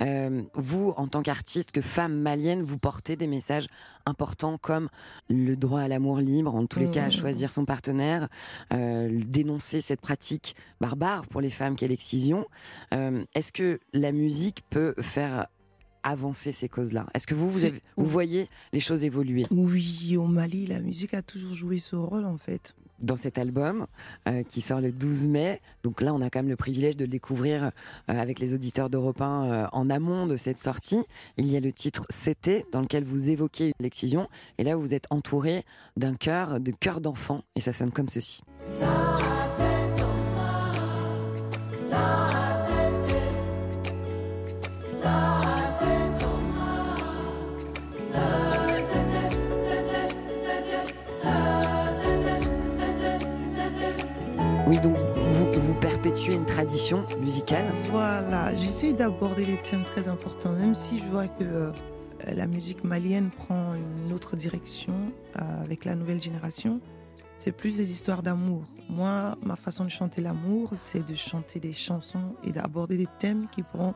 Euh, 0.01 0.43
vous, 0.53 0.93
en 0.97 1.07
tant 1.07 1.21
qu'artiste, 1.21 1.71
que 1.71 1.81
femme 1.81 2.19
malienne, 2.19 2.61
vous 2.61 2.77
portez 2.77 3.15
des 3.15 3.27
messages 3.27 3.67
importants 4.05 4.57
comme 4.57 4.89
le 5.29 5.55
droit 5.55 5.81
à 5.81 5.87
l'amour 5.87 6.19
libre, 6.19 6.55
en 6.55 6.65
tous 6.65 6.79
les 6.79 6.89
cas 6.89 7.03
à 7.03 7.05
Mhm. 7.07 7.11
choisir 7.11 7.51
son 7.51 7.65
partenaire, 7.65 8.27
euh, 8.73 9.21
dénoncer 9.25 9.81
cette 9.81 10.01
pratique 10.01 10.55
barbare 10.79 11.27
pour 11.27 11.41
les 11.41 11.49
femmes 11.49 11.75
qu'est 11.75 11.87
l'excision. 11.87 12.45
Euh, 12.93 13.23
Est-ce 13.35 13.51
que 13.51 13.79
la 13.93 14.11
musique 14.11 14.63
peut 14.69 14.93
faire 15.01 15.47
avancer 16.03 16.51
ces 16.53 16.69
causes-là? 16.69 17.05
Est-ce 17.13 17.27
que 17.27 17.35
vous, 17.35 17.51
vous, 17.51 17.59
C'est- 17.59 17.67
avez- 17.67 17.83
vous 17.97 18.05
voyez 18.07 18.47
les 18.71 18.79
choses 18.79 19.03
évoluer? 19.03 19.45
Oui, 19.51 20.15
au 20.17 20.25
Mali, 20.27 20.65
la 20.65 20.79
musique 20.79 21.13
a 21.13 21.21
toujours 21.21 21.53
joué 21.55 21.77
ce 21.77 21.95
rôle 21.97 22.25
en 22.25 22.37
fait. 22.37 22.73
Dans 23.01 23.15
cet 23.15 23.37
album 23.37 23.87
euh, 24.27 24.43
qui 24.43 24.61
sort 24.61 24.81
le 24.81 24.91
12 24.91 25.27
mai. 25.27 25.61
Donc 25.83 26.01
là, 26.01 26.13
on 26.13 26.21
a 26.21 26.29
quand 26.29 26.39
même 26.39 26.49
le 26.49 26.55
privilège 26.55 26.95
de 26.95 27.05
le 27.05 27.09
découvrir 27.09 27.63
euh, 27.63 27.69
avec 28.07 28.39
les 28.39 28.53
auditeurs 28.53 28.89
d'Europe 28.89 29.21
1 29.21 29.25
euh, 29.25 29.67
en 29.71 29.89
amont 29.89 30.27
de 30.27 30.37
cette 30.37 30.59
sortie. 30.59 31.03
Il 31.37 31.47
y 31.47 31.57
a 31.57 31.59
le 31.59 31.71
titre 31.71 32.05
C'était, 32.09 32.65
dans 32.71 32.81
lequel 32.81 33.03
vous 33.03 33.29
évoquez 33.29 33.73
l'excision. 33.79 34.27
Et 34.57 34.63
là, 34.63 34.75
vous 34.75 34.93
êtes 34.93 35.05
entouré 35.09 35.63
d'un 35.97 36.15
chœur, 36.15 36.59
de 36.59 36.71
chœur 36.71 37.01
d'enfant. 37.01 37.41
Et 37.55 37.61
ça 37.61 37.73
sonne 37.73 37.91
comme 37.91 38.09
ceci. 38.09 38.41
Tradition 56.59 57.05
musicale. 57.21 57.71
Voilà, 57.89 58.53
j'essaie 58.53 58.91
d'aborder 58.91 59.45
les 59.45 59.61
thèmes 59.61 59.85
très 59.85 60.09
importants, 60.09 60.51
même 60.51 60.75
si 60.75 60.99
je 60.99 61.05
vois 61.05 61.29
que 61.29 61.45
euh, 61.45 61.71
la 62.27 62.47
musique 62.47 62.83
malienne 62.83 63.29
prend 63.29 63.75
une 63.75 64.11
autre 64.11 64.35
direction 64.35 65.13
euh, 65.37 65.63
avec 65.63 65.85
la 65.85 65.95
nouvelle 65.95 66.21
génération. 66.21 66.81
C'est 67.37 67.53
plus 67.53 67.77
des 67.77 67.93
histoires 67.93 68.23
d'amour. 68.23 68.65
Moi, 68.89 69.37
ma 69.41 69.55
façon 69.55 69.85
de 69.85 69.89
chanter 69.89 70.19
l'amour, 70.19 70.71
c'est 70.75 71.07
de 71.07 71.15
chanter 71.15 71.61
des 71.61 71.71
chansons 71.71 72.35
et 72.43 72.51
d'aborder 72.51 72.97
des 72.97 73.07
thèmes 73.19 73.47
qui 73.47 73.63
pourront 73.63 73.93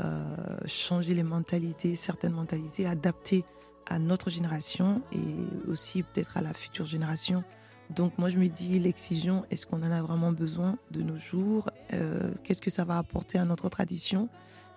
euh, 0.00 0.24
changer 0.66 1.14
les 1.14 1.22
mentalités, 1.22 1.94
certaines 1.94 2.32
mentalités, 2.32 2.86
adapter 2.86 3.44
à 3.86 4.00
notre 4.00 4.30
génération 4.30 5.00
et 5.12 5.70
aussi 5.70 6.02
peut-être 6.02 6.36
à 6.36 6.40
la 6.40 6.54
future 6.54 6.86
génération. 6.86 7.44
Donc 7.94 8.18
moi 8.18 8.28
je 8.28 8.38
me 8.38 8.48
dis 8.48 8.78
l'excision, 8.78 9.44
est-ce 9.50 9.66
qu'on 9.66 9.82
en 9.82 9.90
a 9.90 10.02
vraiment 10.02 10.32
besoin 10.32 10.76
de 10.90 11.02
nos 11.02 11.16
jours 11.16 11.70
Euh, 11.92 12.30
Qu'est-ce 12.44 12.62
que 12.62 12.70
ça 12.70 12.84
va 12.84 12.98
apporter 12.98 13.38
à 13.38 13.44
notre 13.44 13.68
tradition 13.68 14.28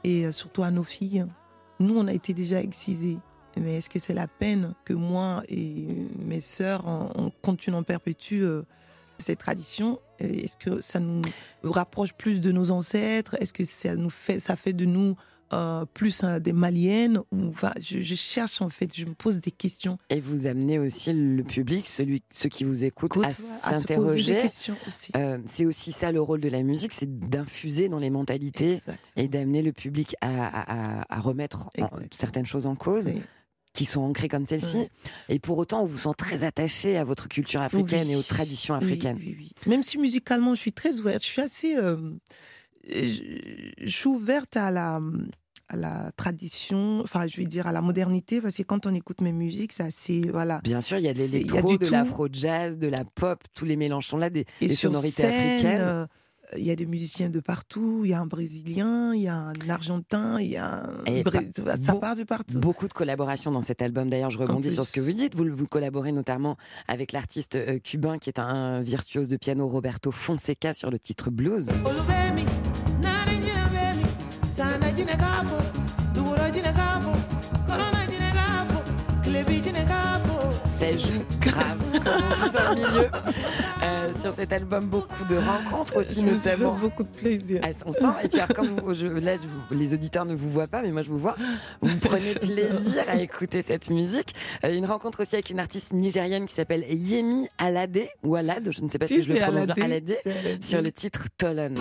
et 0.03 0.25
euh, 0.25 0.31
surtout 0.31 0.63
à 0.63 0.71
nos 0.71 0.83
filles? 0.83 1.25
Nous 1.79 1.97
on 1.97 2.07
a 2.07 2.13
été 2.13 2.33
déjà 2.33 2.61
excisés, 2.61 3.17
mais 3.57 3.77
est-ce 3.77 3.89
que 3.89 3.99
c'est 3.99 4.13
la 4.13 4.27
peine 4.27 4.73
que 4.85 4.93
moi 4.93 5.43
et 5.49 5.87
mes 6.19 6.39
sœurs 6.39 6.83
on, 6.85 7.09
on 7.15 7.31
continue, 7.41 7.75
on 7.75 7.83
perpétue 7.83 8.41
euh, 8.43 8.63
ces 9.17 9.35
traditions 9.35 9.99
Est-ce 10.19 10.57
que 10.57 10.81
ça 10.81 10.99
nous 10.99 11.21
rapproche 11.63 12.13
plus 12.13 12.41
de 12.41 12.51
nos 12.51 12.71
ancêtres? 12.71 13.35
Est-ce 13.39 13.53
que 13.53 13.63
ça 13.63 13.95
nous 13.95 14.11
ça 14.11 14.55
fait 14.55 14.73
de 14.73 14.85
nous 14.85 15.15
euh, 15.53 15.85
plus 15.93 16.23
des 16.41 16.51
maliennes 16.53 17.19
ou, 17.31 17.45
enfin, 17.49 17.71
je, 17.79 18.01
je 18.01 18.15
cherche 18.15 18.61
en 18.61 18.69
fait, 18.69 18.95
je 18.95 19.05
me 19.05 19.13
pose 19.13 19.39
des 19.39 19.51
questions. 19.51 19.97
Et 20.09 20.19
vous 20.19 20.47
amenez 20.47 20.79
aussi 20.79 21.13
le 21.13 21.43
public, 21.43 21.87
celui, 21.87 22.23
ceux 22.31 22.49
qui 22.49 22.63
vous 22.63 22.83
écoutent, 22.83 23.11
Écoute, 23.15 23.25
à 23.25 23.31
s'interroger. 23.31 24.41
Euh, 25.15 25.37
c'est 25.45 25.65
aussi 25.65 25.91
ça 25.91 26.11
le 26.11 26.21
rôle 26.21 26.41
de 26.41 26.49
la 26.49 26.63
musique, 26.63 26.93
c'est 26.93 27.19
d'infuser 27.29 27.89
dans 27.89 27.99
les 27.99 28.09
mentalités 28.09 28.79
et 29.15 29.27
d'amener 29.27 29.61
le 29.61 29.71
public 29.71 30.15
à, 30.21 30.45
à- 30.47 31.01
à- 31.01 31.17
à 31.17 31.19
remettre 31.19 31.69
en- 31.79 31.89
certaines 32.11 32.45
choses 32.45 32.65
en 32.65 32.75
cause. 32.75 33.07
Oui. 33.13 33.21
qui 33.75 33.85
sont 33.85 34.01
ancrées 34.01 34.27
comme 34.27 34.45
celle-ci. 34.45 34.87
Et 35.29 35.39
pour 35.39 35.57
autant, 35.57 35.81
on 35.81 35.87
vous 35.87 35.97
sent 35.97 36.13
très 36.15 36.43
attaché 36.43 36.95
à 36.95 37.03
votre 37.03 37.27
culture 37.27 37.59
africaine 37.59 38.05
Oui. 38.05 38.13
et 38.13 38.15
aux 38.15 38.21
traditions 38.21 38.75
africaines. 38.75 39.17
Oui, 39.19 39.35
oui, 39.35 39.49
Même 39.65 39.81
si 39.81 39.97
musicalement, 39.97 40.53
je 40.53 40.59
suis 40.61 40.73
très 40.73 40.99
ouverte, 40.99 41.23
je 41.23 41.27
suis 41.27 41.41
assez. 41.41 41.75
euh, 41.75 41.97
je, 42.87 43.71
je 43.81 43.89
suis 43.97 44.09
ouverte 44.09 44.57
à 44.57 44.69
la, 44.69 45.01
à 45.69 45.75
la 45.77 46.11
tradition, 46.17 46.99
enfin, 47.01 47.25
je 47.27 47.37
vais 47.37 47.45
dire 47.45 47.67
à 47.67 47.71
la 47.71 47.81
modernité, 47.81 48.41
parce 48.41 48.55
que 48.57 48.63
quand 48.63 48.85
on 48.85 48.93
écoute 48.93 49.21
mes 49.21 49.31
musiques, 49.31 49.73
c'est 49.73 49.83
assez. 49.83 50.21
Voilà. 50.31 50.59
Bien 50.63 50.81
sûr, 50.81 50.97
il 50.97 51.03
y 51.05 51.07
a 51.09 51.13
de 51.13 51.17
l'électro, 51.19 51.67
du 51.67 51.77
de 51.77 51.89
l'afro-jazz, 51.89 52.77
de 52.77 52.87
la 52.87 53.03
pop, 53.15 53.39
tous 53.53 53.65
les 53.65 53.75
mélanges 53.77 54.07
sont 54.07 54.17
là, 54.17 54.29
des, 54.29 54.45
Et 54.61 54.67
des 54.67 54.75
sur 54.75 54.89
sonorités 54.89 55.21
scène, 55.23 55.31
africaines. 55.53 55.81
euh, 55.81 56.05
il 56.55 56.63
y 56.65 56.69
a 56.69 56.75
des 56.75 56.85
musiciens 56.85 57.29
de 57.31 57.39
partout. 57.39 58.01
Il 58.03 58.11
y 58.11 58.13
a 58.13 58.19
un 58.19 58.27
Brésilien, 58.27 59.15
il 59.15 59.21
y 59.23 59.27
a 59.27 59.35
un 59.35 59.53
Argentin, 59.69 60.39
il 60.39 60.49
y 60.51 60.57
a 60.57 60.83
un. 60.83 61.03
Et 61.05 61.23
Bré- 61.23 61.49
Ça 61.81 61.95
part 61.95 62.15
de 62.15 62.23
partout. 62.23 62.59
Beaucoup 62.59 62.87
de 62.87 62.93
collaborations 62.93 63.49
dans 63.49 63.63
cet 63.63 63.81
album. 63.81 64.07
D'ailleurs, 64.09 64.29
je 64.29 64.37
rebondis 64.37 64.69
sur 64.69 64.85
ce 64.85 64.91
que 64.91 64.99
vous 65.01 65.13
dites. 65.13 65.33
Vous, 65.35 65.45
vous 65.51 65.65
collaborez 65.65 66.11
notamment 66.11 66.55
avec 66.87 67.11
l'artiste 67.11 67.55
euh, 67.55 67.79
cubain 67.79 68.19
qui 68.19 68.29
est 68.29 68.37
un 68.37 68.81
virtuose 68.81 69.29
de 69.29 69.37
piano, 69.37 69.67
Roberto 69.67 70.11
Fonseca, 70.11 70.75
sur 70.75 70.91
le 70.91 70.99
titre 70.99 71.31
Blues. 71.31 71.69
Ça 80.69 80.91
joue 80.91 81.23
grave, 81.39 81.77
comme 81.93 82.23
on 82.31 82.45
dit 82.45 82.51
dans 82.51 82.69
le 82.69 82.75
milieu. 82.75 83.09
Euh, 83.83 84.11
sur 84.21 84.33
cet 84.33 84.51
album, 84.53 84.85
beaucoup 84.85 85.25
de 85.29 85.35
rencontres 85.37 85.97
aussi, 85.97 86.15
Je 86.25 86.31
notamment. 86.31 86.73
beaucoup 86.73 87.03
de 87.03 87.07
plaisir. 87.09 87.61
Ah, 87.63 87.69
on 87.85 87.93
sent. 87.93 87.99
Et 88.23 88.27
puis, 88.27 88.39
alors, 88.39 88.55
comme 88.55 88.67
vous- 88.67 88.93
je- 88.93 89.07
là, 89.07 89.33
je 89.35 89.47
vous- 89.47 89.79
les 89.79 89.93
auditeurs 89.93 90.25
ne 90.25 90.35
vous 90.35 90.49
voient 90.49 90.67
pas, 90.67 90.81
mais 90.81 90.91
moi, 90.91 91.01
je 91.03 91.09
vous 91.09 91.17
vois. 91.17 91.35
Vous 91.81 91.97
prenez 92.01 92.33
plaisir 92.35 93.03
à 93.07 93.15
écouter 93.17 93.61
cette 93.61 93.89
musique. 93.89 94.33
Euh, 94.65 94.73
une 94.75 94.85
rencontre 94.85 95.21
aussi 95.21 95.35
avec 95.35 95.49
une 95.49 95.59
artiste 95.59 95.93
nigérienne 95.93 96.45
qui 96.45 96.53
s'appelle 96.53 96.83
Yemi 96.89 97.47
Alade, 97.57 97.99
ou 98.23 98.35
Alade, 98.35 98.69
je 98.71 98.81
ne 98.83 98.89
sais 98.89 98.99
pas 98.99 99.07
si, 99.07 99.15
Si, 99.15 99.23
je 99.23 99.33
le 99.33 99.39
prononce 99.39 99.55
Alade, 99.63 99.75
bien, 99.75 99.85
Alade, 99.85 100.15
Alade. 100.25 100.63
sur 100.63 100.81
le 100.81 100.91
titre 100.91 101.27
Tolan. 101.37 101.75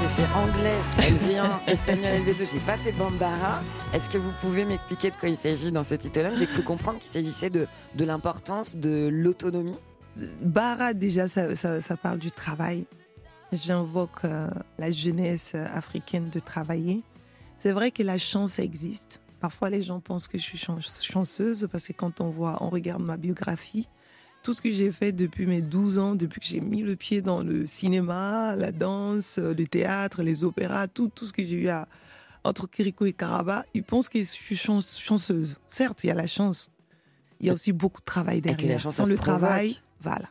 J'ai 0.00 0.06
fait 0.08 0.28
anglais 0.34 0.76
LV1, 0.98 1.70
espagnol 1.70 2.04
LV2, 2.22 2.52
j'ai 2.52 2.60
pas 2.60 2.76
fait 2.76 2.92
Bambara. 2.92 3.60
Est-ce 3.92 4.08
que 4.08 4.18
vous 4.18 4.30
pouvez 4.40 4.64
m'expliquer 4.64 5.10
de 5.10 5.16
quoi 5.16 5.28
il 5.28 5.36
s'agit 5.36 5.70
dans 5.72 5.84
ce 5.84 5.94
titre-là 5.94 6.36
J'ai 6.36 6.46
cru 6.46 6.62
comprendre 6.62 6.98
qu'il 6.98 7.10
s'agissait 7.10 7.50
de, 7.50 7.66
de 7.94 8.04
l'importance 8.04 8.76
de 8.76 9.08
l'autonomie. 9.10 9.76
Bara, 10.40 10.94
déjà, 10.94 11.26
ça, 11.28 11.54
ça- 11.56 11.96
parle 11.96 12.18
du 12.18 12.30
travail. 12.30 12.84
J'invoque 13.52 14.24
euh, 14.24 14.48
la 14.78 14.90
jeunesse 14.90 15.54
africaine 15.54 16.28
de 16.30 16.38
travailler. 16.38 17.02
C'est 17.58 17.72
vrai 17.72 17.90
que 17.90 18.02
la 18.02 18.18
chance 18.18 18.58
existe. 18.58 19.20
Parfois, 19.40 19.70
les 19.70 19.82
gens 19.82 20.00
pensent 20.00 20.28
que 20.28 20.38
je 20.38 20.42
suis 20.42 20.58
chan- 20.58 20.78
chanceuse 20.80 21.68
parce 21.70 21.86
que 21.88 21.92
quand 21.92 22.20
on 22.20 22.28
voit, 22.28 22.56
on 22.60 22.68
regarde 22.68 23.02
ma 23.02 23.16
biographie, 23.16 23.88
tout 24.42 24.54
ce 24.54 24.62
que 24.62 24.70
j'ai 24.70 24.90
fait 24.92 25.12
depuis 25.12 25.46
mes 25.46 25.60
12 25.60 25.98
ans, 25.98 26.14
depuis 26.14 26.40
que 26.40 26.46
j'ai 26.46 26.60
mis 26.60 26.82
le 26.82 26.96
pied 26.96 27.20
dans 27.22 27.42
le 27.42 27.66
cinéma, 27.66 28.54
la 28.56 28.72
danse, 28.72 29.38
euh, 29.38 29.52
le 29.54 29.66
théâtre, 29.66 30.22
les 30.22 30.44
opéras, 30.44 30.88
tout, 30.88 31.08
tout 31.14 31.26
ce 31.26 31.32
que 31.32 31.42
j'ai 31.42 31.56
eu 31.56 31.68
à, 31.68 31.86
entre 32.44 32.66
Kirikou 32.68 33.06
et 33.06 33.12
Karaba, 33.12 33.64
ils 33.74 33.82
pensent 33.82 34.08
que 34.08 34.18
je 34.20 34.24
suis 34.24 34.56
chan- 34.56 34.80
chanceuse. 34.80 35.58
Certes, 35.66 36.04
il 36.04 36.06
y 36.06 36.10
a 36.10 36.14
la 36.14 36.26
chance. 36.26 36.70
Il 37.40 37.46
y 37.46 37.50
a 37.50 37.52
aussi 37.52 37.72
beaucoup 37.72 38.00
de 38.00 38.06
travail 38.06 38.40
derrière. 38.40 38.80
chance, 38.80 38.94
Sans 38.94 39.04
le 39.04 39.16
provoque. 39.16 39.38
travail, 39.40 39.76
voilà. 40.02 40.26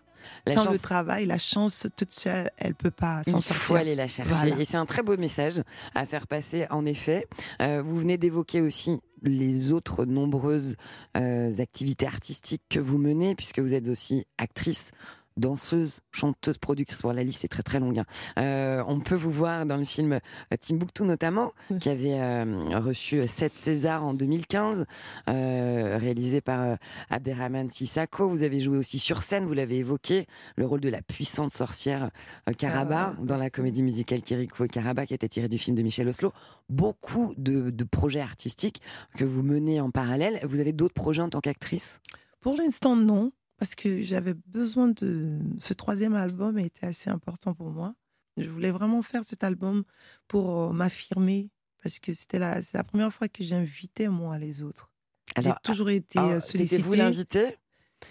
La 0.46 0.54
Sans 0.54 0.64
chance- 0.66 0.74
le 0.74 0.80
travail, 0.80 1.26
la 1.26 1.38
chance 1.38 1.88
toute 1.96 2.12
seule, 2.12 2.50
elle 2.58 2.76
peut 2.76 2.92
pas 2.92 3.24
s'en 3.24 3.38
Il 3.38 3.42
sortir. 3.42 3.56
faut 3.56 3.76
aller 3.76 3.96
la 3.96 4.08
chercher. 4.08 4.32
Voilà. 4.34 4.60
Et 4.60 4.66
c'est 4.66 4.76
un 4.76 4.86
très 4.86 5.02
beau 5.04 5.16
message 5.16 5.62
à 5.96 6.06
faire 6.06 6.28
passer, 6.28 6.66
en 6.70 6.86
effet. 6.86 7.28
Euh, 7.62 7.82
vous 7.86 7.96
venez 7.98 8.18
d'évoquer 8.18 8.60
aussi 8.62 9.00
les 9.24 9.72
autres 9.72 10.06
nombreuses 10.06 10.76
euh, 11.16 11.52
activités 11.60 12.08
artistiques 12.08 12.64
que 12.70 12.80
vous 12.80 12.98
menez, 12.98 13.36
puisque 13.36 13.60
vous 13.60 13.74
êtes 13.74 13.88
aussi 13.88 14.26
actrice, 14.38 14.92
danseuse, 15.38 16.00
chanteuse, 16.12 16.58
productrice. 16.58 17.02
Bon, 17.02 17.12
la 17.12 17.24
liste 17.24 17.46
est 17.46 17.48
très 17.48 17.64
très 17.64 17.80
longue. 17.80 18.00
hein. 18.00 18.06
Euh, 18.40 18.84
on 18.88 19.00
peut 19.00 19.16
vous 19.16 19.32
voir 19.32 19.66
dans 19.66 19.78
le 19.78 19.86
film 19.86 20.14
euh, 20.14 20.58
Timbuktu 20.60 21.04
notamment, 21.04 21.52
Oui. 21.72 21.80
qui 21.80 21.90
avait 21.90 22.20
euh, 22.20 22.80
reçu 22.80 23.26
7 23.28 23.54
Césars 23.54 24.04
en 24.04 24.14
2015, 24.14 24.86
euh, 25.30 25.98
réalisé 26.00 26.42
par 26.42 26.78
Abderrahmane 27.10 27.70
Sissako. 27.70 28.28
Vous 28.28 28.44
avez 28.44 28.60
joué 28.60 28.78
aussi 28.78 29.00
sur 29.00 29.22
scène, 29.22 29.46
vous 29.46 29.54
l'avez 29.54 29.78
évoqué, 29.78 30.26
le 30.56 30.66
rôle 30.66 30.82
de 30.82 30.90
la 30.90 31.02
puissante 31.02 31.54
sorcière 31.54 32.10
Karaba 32.58 33.14
Ah, 33.18 33.24
dans 33.24 33.38
la 33.38 33.50
comédie 33.50 33.84
musicale 33.84 34.22
Kirikou 34.22 34.64
et 34.66 34.68
Karaba 34.68 35.06
qui 35.06 35.14
était 35.14 35.28
tirée 35.30 35.50
du 35.50 35.58
film 35.58 35.76
de 35.78 35.82
Michel 35.84 36.08
Oslo. 36.08 36.32
Beaucoup 36.70 37.34
de, 37.38 37.70
de 37.70 37.84
projets 37.84 38.22
artistiques 38.22 38.82
que 39.16 39.24
vous 39.24 39.44
menez 39.44 39.80
en 39.82 39.92
parallèle. 39.92 40.40
Vous 40.44 40.60
avez 40.60 40.74
d'autres 40.74 40.94
projets 40.94 41.22
en 41.22 41.30
tant 41.30 41.40
qu'actrice? 41.42 42.00
Pour 42.42 42.56
l'instant, 42.56 42.96
non, 42.96 43.32
parce 43.58 43.76
que 43.76 44.02
j'avais 44.02 44.34
besoin 44.34 44.88
de. 44.90 45.40
Ce 45.60 45.74
troisième 45.74 46.16
album 46.16 46.58
était 46.60 46.86
assez 46.86 47.10
important 47.10 47.54
pour 47.54 47.70
moi. 47.70 47.96
Je 48.38 48.48
voulais 48.48 48.72
vraiment 48.72 49.02
faire 49.02 49.24
cet 49.24 49.44
album 49.44 49.84
pour 50.28 50.70
euh, 50.70 50.72
m'affirmer, 50.72 51.50
parce 51.82 51.98
que 51.98 52.14
c'était 52.14 52.38
la, 52.40 52.62
première 52.84 53.12
fois 53.12 53.28
que 53.28 53.44
j'invitais 53.44 54.10
moi 54.10 54.38
les 54.38 54.62
autres. 54.62 54.92
J'ai 55.38 55.48
Alors, 55.48 55.62
toujours 55.62 55.90
été 55.90 56.20
ah, 56.20 56.28
euh, 56.36 56.40
C'était 56.40 56.78
vous 56.78 56.96
sollicitée. 56.96 56.98
l'invité 56.98 57.56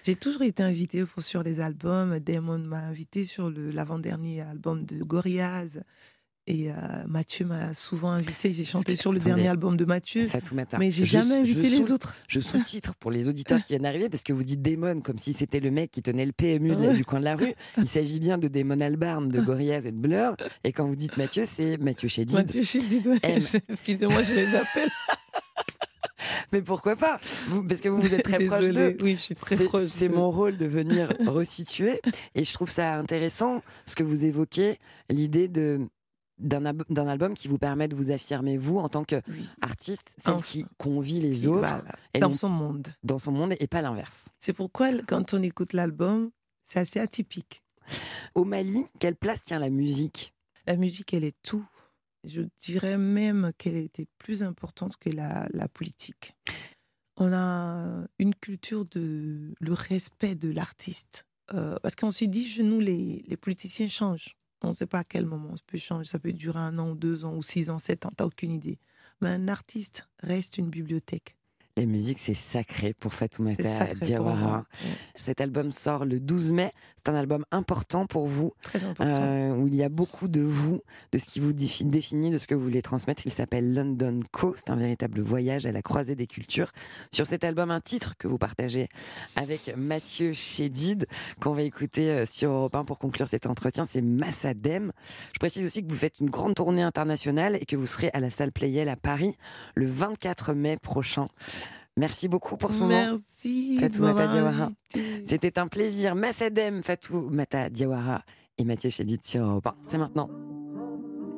J'ai 0.02 0.16
toujours 0.16 0.42
été 0.42 0.62
invitée 0.64 1.06
pour- 1.06 1.22
sur 1.22 1.44
les 1.44 1.60
albums. 1.60 2.18
Damon 2.18 2.58
m'a 2.58 2.80
invité 2.80 3.22
sur 3.24 3.50
l'avant-dernier 3.50 4.40
album 4.40 4.84
de 4.84 5.02
Gorillaz. 5.04 5.80
Et 6.48 6.70
euh, 6.70 6.74
Mathieu 7.08 7.44
m'a 7.44 7.74
souvent 7.74 8.10
invité. 8.12 8.52
J'ai 8.52 8.64
chanté 8.64 8.94
sur 8.94 9.10
le 9.12 9.18
attendez. 9.18 9.34
dernier 9.34 9.48
album 9.48 9.76
de 9.76 9.84
Mathieu. 9.84 10.28
Fatoumata. 10.28 10.78
Mais 10.78 10.92
j'ai 10.92 11.04
jamais 11.04 11.34
invité 11.34 11.68
les 11.68 11.82
sous- 11.82 11.92
autres. 11.94 12.14
Je 12.28 12.38
sous-titre 12.38 12.94
pour 13.00 13.10
les 13.10 13.26
auditeurs 13.26 13.58
qui 13.58 13.72
viennent 13.72 13.82
d'arriver 13.82 14.08
parce 14.08 14.22
que 14.22 14.32
vous 14.32 14.44
dites 14.44 14.62
Damon 14.62 15.00
comme 15.00 15.18
si 15.18 15.32
c'était 15.32 15.58
le 15.58 15.72
mec 15.72 15.90
qui 15.90 16.02
tenait 16.02 16.24
le 16.24 16.30
PMU 16.32 16.76
de 16.76 16.92
du 16.94 17.04
coin 17.04 17.18
de 17.18 17.24
la 17.24 17.34
rue. 17.34 17.52
Il 17.78 17.88
s'agit 17.88 18.20
bien 18.20 18.38
de 18.38 18.46
Damon 18.46 18.80
Albarn, 18.80 19.28
de 19.28 19.40
Gorillaz 19.40 19.86
et 19.86 19.92
de 19.92 19.96
Blur. 19.96 20.36
Et 20.62 20.70
quand 20.72 20.86
vous 20.86 20.94
dites 20.94 21.16
Mathieu, 21.16 21.42
c'est 21.46 21.78
Mathieu 21.78 22.08
Chédid. 22.08 22.36
Mathieu 22.36 22.62
Chédid, 22.62 23.04
ouais. 23.08 23.18
Excusez-moi, 23.68 24.22
je 24.22 24.34
les 24.34 24.54
appelle. 24.54 24.88
Mais 26.52 26.62
pourquoi 26.62 26.94
pas? 26.96 27.18
Vous- 27.48 27.64
Parce 27.66 27.80
que 27.80 27.88
vous, 27.88 28.00
vous 28.00 28.14
êtes 28.14 28.22
très 28.22 28.38
proche 28.38 28.66
d'eux. 28.66 28.96
Oui, 29.02 29.12
je 29.16 29.20
suis 29.20 29.34
très 29.34 29.56
proche. 29.64 29.88
C'est 29.92 30.08
mon 30.08 30.30
rôle 30.30 30.56
de 30.56 30.66
venir 30.66 31.08
resituer. 31.26 32.00
Et 32.34 32.44
je 32.44 32.52
trouve 32.52 32.70
ça 32.70 32.94
intéressant, 32.96 33.62
ce 33.84 33.94
que 33.96 34.04
vous 34.04 34.24
évoquez, 34.24 34.78
l'idée 35.10 35.48
de 35.48 35.80
d'un 36.38 36.66
ab- 36.66 36.82
album 36.96 37.34
qui 37.34 37.48
vous 37.48 37.58
permet 37.58 37.88
de 37.88 37.96
vous 37.96 38.10
affirmer 38.10 38.58
vous 38.58 38.78
en 38.78 38.88
tant 38.88 39.04
Oui. 39.10 39.48
qu'artiste, 39.60 40.14
celle 40.18 40.34
Enfin. 40.34 40.42
qui 40.46 40.66
convie 40.78 41.20
les 41.20 41.46
autres 41.46 41.60
Voilà, 41.60 41.94
et 42.14 42.18
dans 42.20 42.28
non- 42.28 42.32
son 42.34 42.48
monde. 42.48 42.88
dans 43.02 43.18
son 43.18 43.32
monde 43.32 43.54
et 43.58 43.66
pas 43.66 43.82
l'inverse. 43.82 44.28
C'est 44.38 44.52
pourquoi, 44.52 44.92
quand 45.06 45.32
on 45.34 45.42
écoute 45.42 45.72
l'album, 45.72 46.30
c'est 46.62 46.80
assez 46.80 47.00
atypique. 47.00 47.62
Au 48.34 48.44
Mali, 48.44 48.84
quelle 48.98 49.16
place 49.16 49.42
tient 49.44 49.58
la 49.58 49.70
musique? 49.70 50.34
La 50.66 50.76
musique, 50.76 51.14
elle 51.14 51.24
est 51.24 51.36
tout. 51.42 51.64
Je 52.24 52.42
dirais 52.62 52.98
même 52.98 53.52
qu'elle 53.56 53.76
était 53.76 54.08
plus 54.18 54.42
importante 54.42 54.96
que 54.96 55.10
la, 55.10 55.46
la 55.52 55.68
politique. 55.68 56.34
On 57.16 57.32
a 57.32 58.04
une 58.18 58.34
culture 58.34 58.84
de 58.84 59.54
le 59.58 59.72
respect 59.72 60.34
de 60.34 60.50
l'artiste. 60.50 61.24
Euh, 61.54 61.76
parce 61.82 61.94
qu'on 61.94 62.10
s'est 62.10 62.26
dit, 62.26 62.44
chez 62.46 62.64
nous, 62.64 62.80
les, 62.80 63.24
les 63.26 63.36
politiciens 63.36 63.86
changent. 63.86 64.35
On 64.62 64.68
ne 64.68 64.72
sait 64.74 64.86
pas 64.86 65.00
à 65.00 65.04
quel 65.04 65.26
moment 65.26 65.56
ça 65.56 65.62
peut 65.66 65.78
changer. 65.78 66.08
Ça 66.08 66.18
peut 66.18 66.32
durer 66.32 66.58
un 66.58 66.78
an, 66.78 66.90
ou 66.90 66.94
deux 66.94 67.24
ans, 67.24 67.34
ou 67.34 67.42
six 67.42 67.70
ans, 67.70 67.78
sept 67.78 68.06
ans. 68.06 68.12
T'as 68.16 68.24
aucune 68.24 68.52
idée. 68.52 68.78
Mais 69.20 69.28
un 69.28 69.48
artiste 69.48 70.08
reste 70.20 70.58
une 70.58 70.70
bibliothèque. 70.70 71.35
La 71.78 71.84
musique, 71.84 72.18
c'est 72.18 72.32
sacré 72.32 72.94
pour 72.94 73.12
Fatoumata 73.12 73.84
pour 73.88 73.96
Diawara. 73.96 74.64
Cet 75.14 75.42
album 75.42 75.72
sort 75.72 76.06
le 76.06 76.20
12 76.20 76.52
mai. 76.52 76.72
C'est 76.96 77.10
un 77.10 77.14
album 77.14 77.44
important 77.52 78.06
pour 78.06 78.26
vous, 78.26 78.54
Très 78.62 78.82
important. 78.82 79.04
euh, 79.22 79.54
où 79.54 79.68
il 79.68 79.74
y 79.76 79.82
a 79.84 79.88
beaucoup 79.90 80.26
de 80.26 80.40
vous, 80.40 80.80
de 81.12 81.18
ce 81.18 81.26
qui 81.26 81.38
vous 81.38 81.52
défi- 81.52 81.84
définit, 81.84 82.30
de 82.30 82.38
ce 82.38 82.46
que 82.48 82.54
vous 82.54 82.62
voulez 82.62 82.80
transmettre. 82.82 83.26
Il 83.26 83.30
s'appelle 83.32 83.74
London 83.74 84.20
Co. 84.32 84.54
C'est 84.56 84.70
un 84.70 84.76
véritable 84.76 85.20
voyage 85.20 85.66
à 85.66 85.72
la 85.72 85.82
croisée 85.82 86.14
des 86.16 86.26
cultures. 86.26 86.72
Sur 87.12 87.26
cet 87.26 87.44
album, 87.44 87.70
un 87.70 87.80
titre 87.82 88.14
que 88.18 88.26
vous 88.26 88.38
partagez 88.38 88.88
avec 89.36 89.72
Mathieu 89.76 90.32
Chédid, 90.32 91.06
qu'on 91.40 91.52
va 91.52 91.62
écouter 91.62 92.08
euh, 92.10 92.26
sur 92.26 92.50
Europe 92.50 92.74
1 92.74 92.84
pour 92.86 92.98
conclure 92.98 93.28
cet 93.28 93.46
entretien, 93.46 93.84
c'est 93.86 94.00
Massadem. 94.02 94.92
Je 95.34 95.38
précise 95.38 95.64
aussi 95.66 95.84
que 95.84 95.90
vous 95.90 95.98
faites 95.98 96.18
une 96.20 96.30
grande 96.30 96.54
tournée 96.54 96.82
internationale 96.82 97.56
et 97.60 97.66
que 97.66 97.76
vous 97.76 97.86
serez 97.86 98.10
à 98.14 98.20
la 98.20 98.30
salle 98.30 98.50
Playel 98.50 98.88
à 98.88 98.96
Paris 98.96 99.36
le 99.74 99.86
24 99.86 100.54
mai 100.54 100.78
prochain. 100.78 101.28
Merci 101.98 102.28
beaucoup 102.28 102.58
pour 102.58 102.72
ce 102.72 102.80
moment. 102.80 102.90
Merci. 102.90 103.78
m'avoir 104.00 104.28
Diawara. 104.28 104.68
C'était 105.24 105.58
un 105.58 105.66
plaisir. 105.66 106.14
Massadem, 106.14 106.82
Fatou, 106.82 107.30
Mata 107.30 107.70
Diawara 107.70 108.22
et 108.58 108.64
Mathieu 108.64 108.90
Chédid 108.90 109.24
sur 109.24 109.42
Europe 109.42 109.66
1. 109.66 109.74
C'est 109.82 109.96
maintenant. 109.96 110.28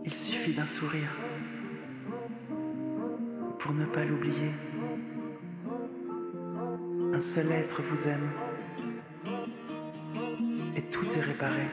Il 0.04 0.12
suffit 0.12 0.54
d'un 0.54 0.66
sourire 0.66 1.10
pour 3.60 3.72
ne 3.72 3.86
pas 3.86 4.04
l'oublier. 4.04 4.50
Un 7.14 7.22
seul 7.34 7.52
être 7.52 7.80
vous 7.80 8.08
aime 8.08 8.30
et 10.76 10.82
tout 10.90 11.06
est 11.16 11.20
réparé. 11.20 11.68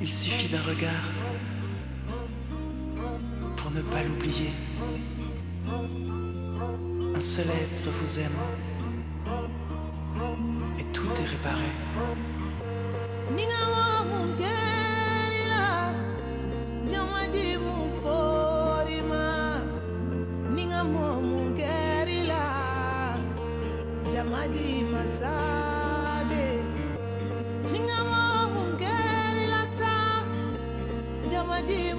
Il 0.00 0.12
suffit 0.12 0.48
d'un 0.52 0.62
regard 0.62 1.08
pour 3.56 3.70
ne 3.72 3.82
pas 3.82 4.04
l'oublier. 4.04 4.50
Un 7.14 7.20
seul 7.20 7.46
être 7.46 7.90
vous 7.90 8.18
aime 8.20 8.40
et 10.78 10.84
tout 10.92 11.08
est 11.20 11.26
réparé. 11.26 11.70
Ni 13.36 13.44
amour, 13.44 14.04
mon 14.10 14.34
guerre, 14.36 15.32
il 15.44 15.52
mon 17.58 17.88
faux. 18.00 18.82
Ni 20.54 20.72
amour, 20.74 21.22
mon 21.22 21.50
ma 24.92 25.04
sade. 25.04 26.36
Ni 27.72 27.78
amour, 27.78 28.50
mon 28.54 28.76
guerre, 28.76 29.36
il 29.36 29.52
a 29.52 29.66
ça. 29.78 30.24
J'en 31.30 31.54
ai 31.54 31.62
dit. 31.62 31.92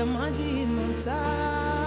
Jamaji 0.00 0.66
masade 0.66 1.79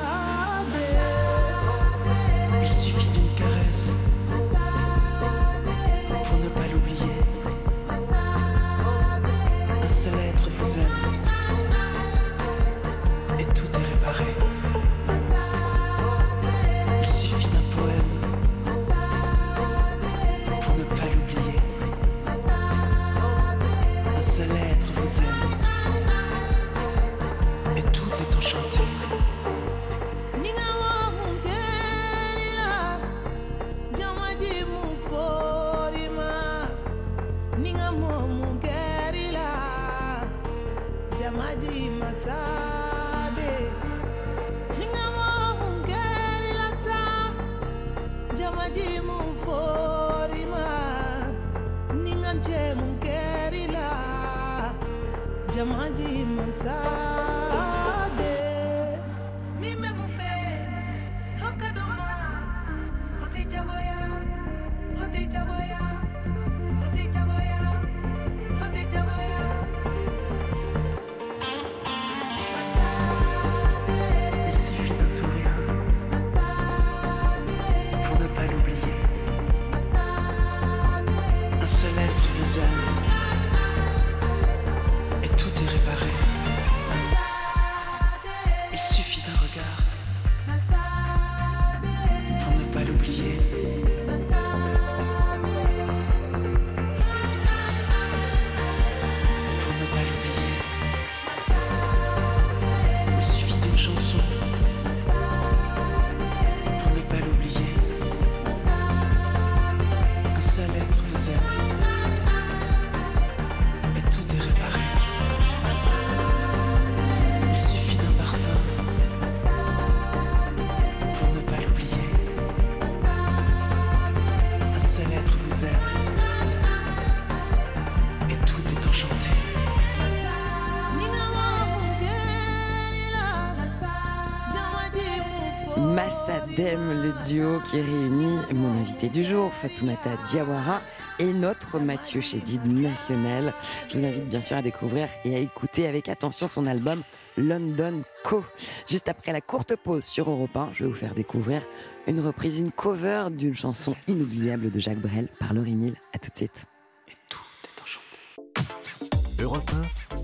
qui 137.73 137.81
réunit 137.81 138.37
mon 138.53 138.71
invité 138.81 139.09
du 139.09 139.23
jour, 139.23 139.51
Fatoumata 139.51 140.11
Diawara, 140.27 140.83
et 141.17 141.33
notre 141.33 141.79
Mathieu 141.79 142.21
Chédid 142.21 142.63
national. 142.67 143.51
Je 143.89 143.97
vous 143.97 144.05
invite 144.05 144.29
bien 144.29 144.41
sûr 144.41 144.57
à 144.57 144.61
découvrir 144.61 145.07
et 145.25 145.35
à 145.35 145.39
écouter 145.39 145.87
avec 145.87 146.07
attention 146.07 146.47
son 146.47 146.67
album 146.67 147.01
London 147.35 148.03
Co. 148.23 148.45
Juste 148.87 149.09
après 149.09 149.31
la 149.31 149.41
courte 149.41 149.75
pause 149.75 150.03
sur 150.03 150.29
Europe 150.29 150.55
1, 150.55 150.69
je 150.73 150.83
vais 150.83 150.89
vous 150.91 150.95
faire 150.95 151.15
découvrir 151.15 151.63
une 152.05 152.19
reprise, 152.19 152.59
une 152.59 152.71
cover 152.71 153.29
d'une 153.31 153.55
chanson 153.55 153.95
inoubliable 154.07 154.69
de 154.69 154.79
Jacques 154.79 155.01
Brel 155.01 155.27
par 155.39 155.55
Laurie 155.55 155.73
Neal. 155.73 155.95
À 156.13 156.19
tout 156.19 156.29
de 156.29 156.35
suite. 156.35 156.65
Et 157.07 157.15
tout 157.27 157.39
est 157.63 157.81
enchanté. 157.81 159.41
Europe 159.41 159.71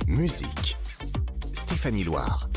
1, 0.08 0.12
musique. 0.12 0.78
Stéphanie 1.52 2.04
Loire. 2.04 2.48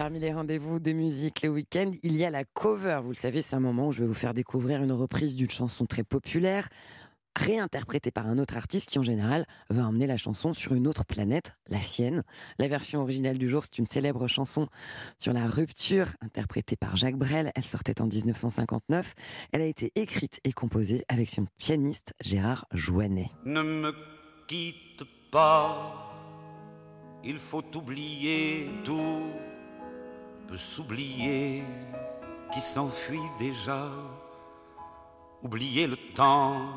Parmi 0.00 0.18
les 0.18 0.32
rendez-vous 0.32 0.80
de 0.80 0.92
musique 0.92 1.42
le 1.42 1.50
week-end, 1.50 1.90
il 2.02 2.16
y 2.16 2.24
a 2.24 2.30
la 2.30 2.44
cover. 2.44 3.00
Vous 3.02 3.10
le 3.10 3.16
savez, 3.16 3.42
c'est 3.42 3.54
un 3.54 3.60
moment 3.60 3.88
où 3.88 3.92
je 3.92 4.00
vais 4.00 4.06
vous 4.06 4.14
faire 4.14 4.32
découvrir 4.32 4.82
une 4.82 4.92
reprise 4.92 5.36
d'une 5.36 5.50
chanson 5.50 5.84
très 5.84 6.04
populaire, 6.04 6.70
réinterprétée 7.36 8.10
par 8.10 8.26
un 8.26 8.38
autre 8.38 8.56
artiste 8.56 8.88
qui, 8.88 8.98
en 8.98 9.02
général, 9.02 9.44
va 9.68 9.84
emmener 9.84 10.06
la 10.06 10.16
chanson 10.16 10.54
sur 10.54 10.72
une 10.72 10.86
autre 10.86 11.04
planète, 11.04 11.52
la 11.68 11.82
sienne. 11.82 12.22
La 12.58 12.66
version 12.66 13.02
originale 13.02 13.36
du 13.36 13.50
jour, 13.50 13.62
c'est 13.62 13.76
une 13.76 13.86
célèbre 13.86 14.26
chanson 14.26 14.68
sur 15.18 15.34
la 15.34 15.46
rupture, 15.46 16.06
interprétée 16.22 16.76
par 16.76 16.96
Jacques 16.96 17.18
Brel. 17.18 17.52
Elle 17.54 17.66
sortait 17.66 18.00
en 18.00 18.06
1959. 18.06 19.12
Elle 19.52 19.60
a 19.60 19.66
été 19.66 19.92
écrite 19.96 20.40
et 20.44 20.52
composée 20.54 21.04
avec 21.10 21.28
son 21.28 21.44
pianiste 21.58 22.14
Gérard 22.22 22.64
Joannet. 22.72 23.28
Ne 23.44 23.60
me 23.60 23.92
quitte 24.46 25.04
pas, 25.30 26.10
il 27.22 27.36
faut 27.36 27.76
oublier 27.76 28.70
tout, 28.82 29.24
peut 30.50 30.58
s'oublier 30.58 31.62
qui 32.52 32.60
s'enfuit 32.60 33.20
déjà, 33.38 33.88
oublier 35.44 35.86
le 35.86 35.96
temps 36.16 36.72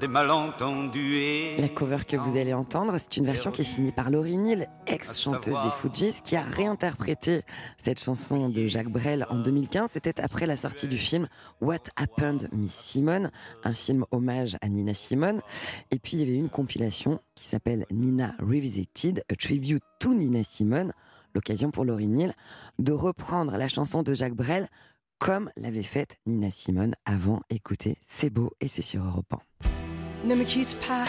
des 0.00 0.08
malentendus 0.08 1.56
La 1.56 1.68
cover 1.68 1.98
que 2.06 2.16
vous 2.16 2.36
allez 2.36 2.52
entendre, 2.52 2.98
c'est 2.98 3.16
une 3.16 3.24
version 3.24 3.52
qui 3.52 3.60
est 3.60 3.64
signée 3.64 3.92
par 3.92 4.10
Laurie 4.10 4.36
Neal, 4.36 4.68
ex-chanteuse 4.88 5.54
des 5.54 5.70
Fujis, 5.70 6.20
qui 6.24 6.34
a 6.34 6.42
réinterprété 6.42 7.42
cette 7.78 8.02
chanson 8.02 8.48
de 8.48 8.66
Jacques 8.66 8.90
Brel 8.90 9.24
en 9.30 9.36
2015. 9.36 9.92
C'était 9.92 10.20
après 10.20 10.46
la 10.46 10.56
sortie 10.56 10.88
du 10.88 10.98
film 10.98 11.28
What 11.60 11.84
Happened 11.94 12.48
Miss 12.52 12.74
Simone, 12.74 13.30
un 13.62 13.74
film 13.74 14.04
hommage 14.10 14.56
à 14.60 14.68
Nina 14.68 14.94
Simone. 14.94 15.40
Et 15.92 16.00
puis 16.00 16.16
il 16.16 16.18
y 16.18 16.22
avait 16.24 16.38
une 16.38 16.50
compilation 16.50 17.20
qui 17.36 17.46
s'appelle 17.46 17.86
Nina 17.92 18.34
Revisited, 18.40 19.22
a 19.30 19.36
tribute 19.36 19.84
to 20.00 20.12
Nina 20.12 20.42
Simone, 20.42 20.92
l'occasion 21.36 21.70
pour 21.70 21.84
Laurie 21.84 22.08
Neal 22.08 22.32
de 22.78 22.92
reprendre 22.92 23.56
la 23.58 23.68
chanson 23.68 24.02
de 24.02 24.14
Jacques 24.14 24.34
Brel 24.34 24.68
comme 25.18 25.50
l'avait 25.56 25.82
faite 25.82 26.16
Nina 26.24 26.50
Simone 26.50 26.94
avant. 27.04 27.42
Écoutez, 27.50 27.98
c'est 28.06 28.30
beau 28.30 28.52
et 28.60 28.68
c'est 28.68 28.82
sur 28.82 29.04
Europe 29.04 29.34
1. 30.24 30.28
Ne 30.28 30.34
me 30.34 30.44
quitte 30.44 30.78
pas, 30.88 31.04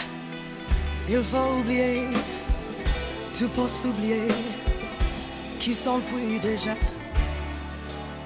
il 1.08 1.20
faut 1.20 1.60
oublier, 1.60 2.08
tout 3.36 3.48
pour 3.48 3.70
s'oublier, 3.70 4.28
qui 5.58 5.74
s'enfuit 5.74 6.38
déjà. 6.40 6.74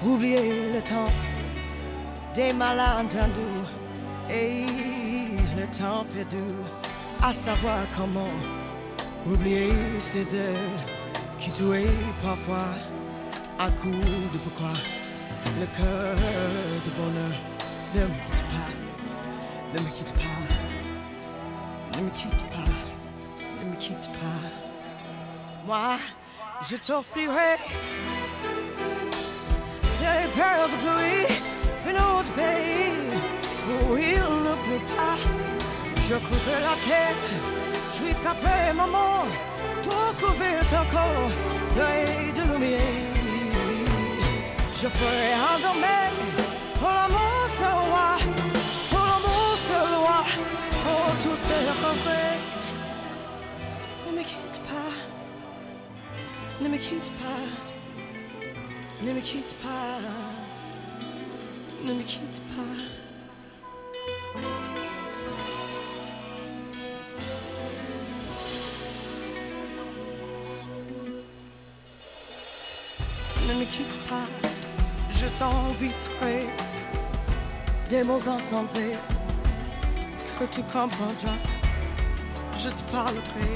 Oublier 0.05 0.73
le 0.73 0.81
temps 0.81 1.07
des 2.35 2.51
malentendus 2.51 3.63
et 4.29 4.65
le 5.57 5.65
temps 5.77 6.05
perdu, 6.13 6.51
à 7.21 7.31
savoir 7.31 7.79
comment 7.95 8.35
oublier 9.25 9.71
ces 9.99 10.35
heures 10.35 10.92
qui 11.43 11.51
tuaient 11.51 11.85
parfois 12.21 12.69
à 13.59 13.69
coup 13.71 13.89
de 14.33 14.37
pourquoi 14.37 14.71
le 15.59 15.65
cœur 15.65 16.15
de 16.85 16.91
bonheur 16.91 17.35
ne 17.95 18.01
me 18.01 18.07
quitte 18.07 18.43
pas, 18.53 18.69
ne 19.73 19.79
me 19.79 19.89
quitte 19.89 20.13
pas. 20.13 21.97
Ne 21.97 22.03
me 22.05 22.09
quitte 22.11 22.45
pas, 22.49 22.71
ne 23.61 23.69
me 23.69 23.75
quitte 23.75 24.09
pas. 24.19 24.41
Moi, 25.67 25.97
je 26.67 26.77
t'offrirai 26.77 27.57
des 29.99 30.27
perles 30.35 30.71
de 30.71 30.77
pluie 30.83 31.27
venant 31.85 32.23
du 32.23 32.31
pays 32.31 33.19
où 33.67 33.97
il 33.97 34.23
ne 34.47 34.55
pleut 34.63 34.85
pas. 34.95 35.17
Je 36.07 36.15
creuserai 36.15 36.61
la 36.61 36.75
terre 36.87 37.17
jusqu'après 37.93 38.73
ma 38.73 38.87
mort, 38.87 39.27
tout 39.83 40.25
couvert 40.25 40.67
encore 40.81 41.31
d'œil 41.75 42.33
de 42.33 42.43
lumière. 42.53 43.13
je 44.83 44.87
ferai 44.89 45.33
un 45.33 45.59
domaine. 45.59 46.19
Pour 46.79 46.89
l'amour 46.89 47.43
se 47.57 47.69
roi, 47.87 48.11
pour 48.89 49.05
l'amour 49.09 49.51
se 49.67 49.79
loi, 49.95 50.19
oh 50.89 51.09
tout 51.21 51.37
se 51.47 51.57
regrette. 51.83 52.63
Ne 54.05 54.11
me 54.17 54.23
quitte 54.23 54.59
pas, 54.67 54.93
ne 56.61 56.67
me 56.67 56.77
quitte 56.77 57.11
pas, 57.21 57.43
ne 59.05 59.11
me 59.13 59.21
quitte 59.21 59.55
pas, 59.63 59.99
ne 61.85 61.93
me 61.93 62.03
quitte 62.03 62.41
pas. 62.55 62.77
Quitte 73.75 73.97
pas, 74.07 74.27
je 75.11 75.25
t'inviterai 75.39 76.47
des 77.89 78.03
mots 78.03 78.29
insensés 78.29 78.95
que 80.39 80.45
tu 80.45 80.61
comprendras. 80.61 81.39
Je 82.63 82.69
te 82.69 82.83
parlerai 82.91 83.53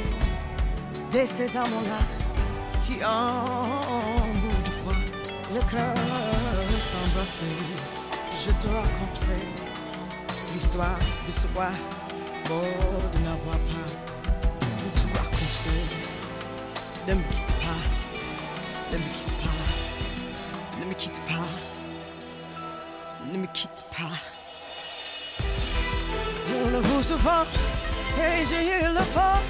de 1.11 1.25
ces 1.25 1.55
amants-là 1.55 2.01
qui 2.85 2.95
en 3.05 4.33
bout 4.41 4.61
de 4.65 4.71
froid, 4.79 5.01
le 5.53 5.61
cœur 5.71 5.95
s'embrasser. 6.89 7.57
Je 8.43 8.51
te 8.61 8.67
raconterai 8.67 9.41
l'histoire 10.53 10.99
de 11.27 11.31
ce 11.31 11.47
mort 11.53 11.81
de 13.13 13.19
n'avoir 13.25 13.59
pas 13.71 13.89
tout 14.79 14.93
te 14.99 15.05
raconter. 15.17 15.81
Ne 17.07 17.13
me 17.13 17.21
quitte 17.21 17.53
pas, 17.63 17.81
ne 18.91 18.97
me 18.97 19.03
quitte 19.03 19.26
quitte 23.57 23.85
pas. 23.97 24.17
On 26.61 26.69
le 26.69 26.79
voit 26.79 27.01
souvent 27.01 27.45
et 28.25 28.45
j'ai 28.49 28.63
eu 28.77 28.83
le 28.99 29.05
fort 29.15 29.43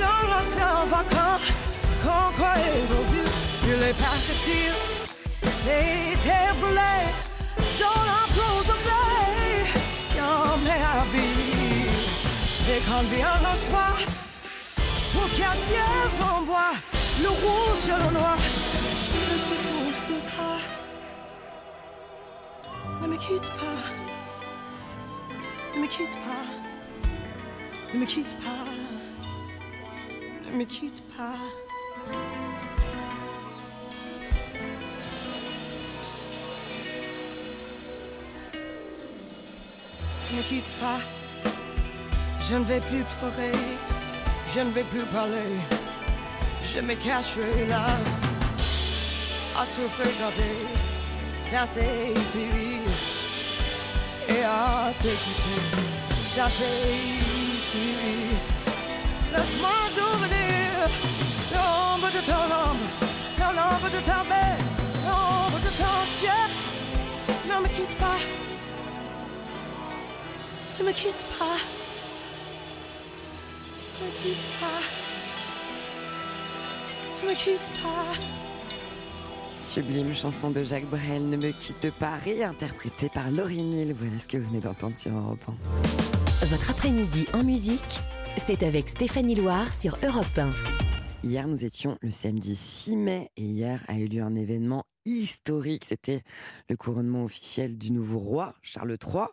dans 0.00 0.22
l'ancien 0.30 0.74
vacant 0.94 1.38
qu'on 2.02 2.32
croyait 2.38 2.88
au 2.98 3.02
but. 3.12 3.30
Je 3.66 3.74
l'ai 3.82 3.94
partir 4.06 4.68
et 5.74 6.14
était 6.14 6.50
brûlé 6.60 6.96
dans 7.82 8.02
la 8.12 8.22
peau 8.34 8.54
de 8.70 8.76
blé 8.84 9.14
met 10.66 10.82
à 10.94 11.04
vie. 11.12 11.86
Et 12.72 12.80
quand 12.88 13.04
vient 13.14 13.38
le 13.46 13.54
soir, 13.66 13.96
pour 15.12 15.28
casser 15.38 15.82
en 16.20 16.42
bois, 16.42 16.74
le 17.22 17.28
rouge 17.28 17.84
et 17.86 17.98
le 18.04 18.10
noir 18.18 18.38
quitte 23.26 23.50
pas, 23.58 23.80
ne 25.74 25.80
me 25.80 25.86
quitte 25.86 26.16
pas, 26.26 26.44
ne 27.94 27.98
me 27.98 28.04
quitte 28.04 28.36
pas, 28.36 28.66
ne 30.50 30.56
me 30.58 30.64
quitte 30.64 31.02
pas. 31.16 31.36
Ne 40.30 40.36
me 40.36 40.42
quitte 40.42 40.72
pas, 40.80 41.00
je 42.40 42.54
ne 42.56 42.64
vais 42.64 42.80
plus 42.80 43.04
pleurer, 43.18 43.58
je 44.54 44.60
ne 44.60 44.70
vais 44.70 44.84
plus 44.84 45.04
parler, 45.12 45.60
je 46.66 46.80
me 46.80 46.94
cacherai 46.94 47.66
là 47.68 47.86
à 49.56 49.64
te 49.66 49.80
regarder 50.02 50.84
danser 51.50 52.12
ici 52.16 52.83
et 54.36 54.44
à 54.44 54.92
t'écouter 54.98 55.60
chanter. 56.34 57.24
Laisse-moi 59.32 59.78
devenir 60.00 60.70
l'ombre 61.52 62.10
de 62.16 62.20
ton 62.30 62.44
ombre, 62.68 62.88
l'ombre 63.58 63.90
de 63.96 64.00
ta 64.04 64.20
belle, 64.30 64.64
l'ombre 65.06 65.58
de 65.60 65.70
ton 65.80 65.96
chien. 66.16 66.48
Ne 67.48 67.56
me 67.62 67.68
me 77.28 77.34
me. 77.34 78.43
Sublime 79.74 80.14
chanson 80.14 80.52
de 80.52 80.62
Jacques 80.62 80.88
Brel, 80.88 81.26
Ne 81.26 81.36
me 81.36 81.50
quitte 81.50 81.92
pas, 81.98 82.14
réinterprétée 82.14 83.08
par 83.08 83.28
Laurie 83.32 83.60
Neal. 83.60 83.92
Voilà 83.92 84.20
ce 84.20 84.28
que 84.28 84.36
vous 84.36 84.46
venez 84.46 84.60
d'entendre 84.60 84.96
sur 84.96 85.10
Europe 85.10 85.44
1. 86.42 86.46
Votre 86.46 86.70
après-midi 86.70 87.26
en 87.32 87.42
musique, 87.42 87.98
c'est 88.36 88.62
avec 88.62 88.88
Stéphanie 88.88 89.34
Loire 89.34 89.72
sur 89.72 89.98
Europe 90.06 90.38
1. 90.38 90.50
Hier, 91.24 91.48
nous 91.48 91.64
étions 91.64 91.98
le 92.02 92.12
samedi 92.12 92.54
6 92.54 92.94
mai 92.94 93.30
et 93.36 93.42
hier 93.42 93.82
a 93.88 93.98
eu 93.98 94.06
lieu 94.06 94.22
un 94.22 94.36
événement 94.36 94.84
historique. 95.04 95.84
C'était 95.84 96.22
le 96.68 96.76
couronnement 96.76 97.24
officiel 97.24 97.76
du 97.76 97.92
nouveau 97.92 98.18
roi, 98.18 98.54
Charles 98.62 98.96
III, 99.02 99.24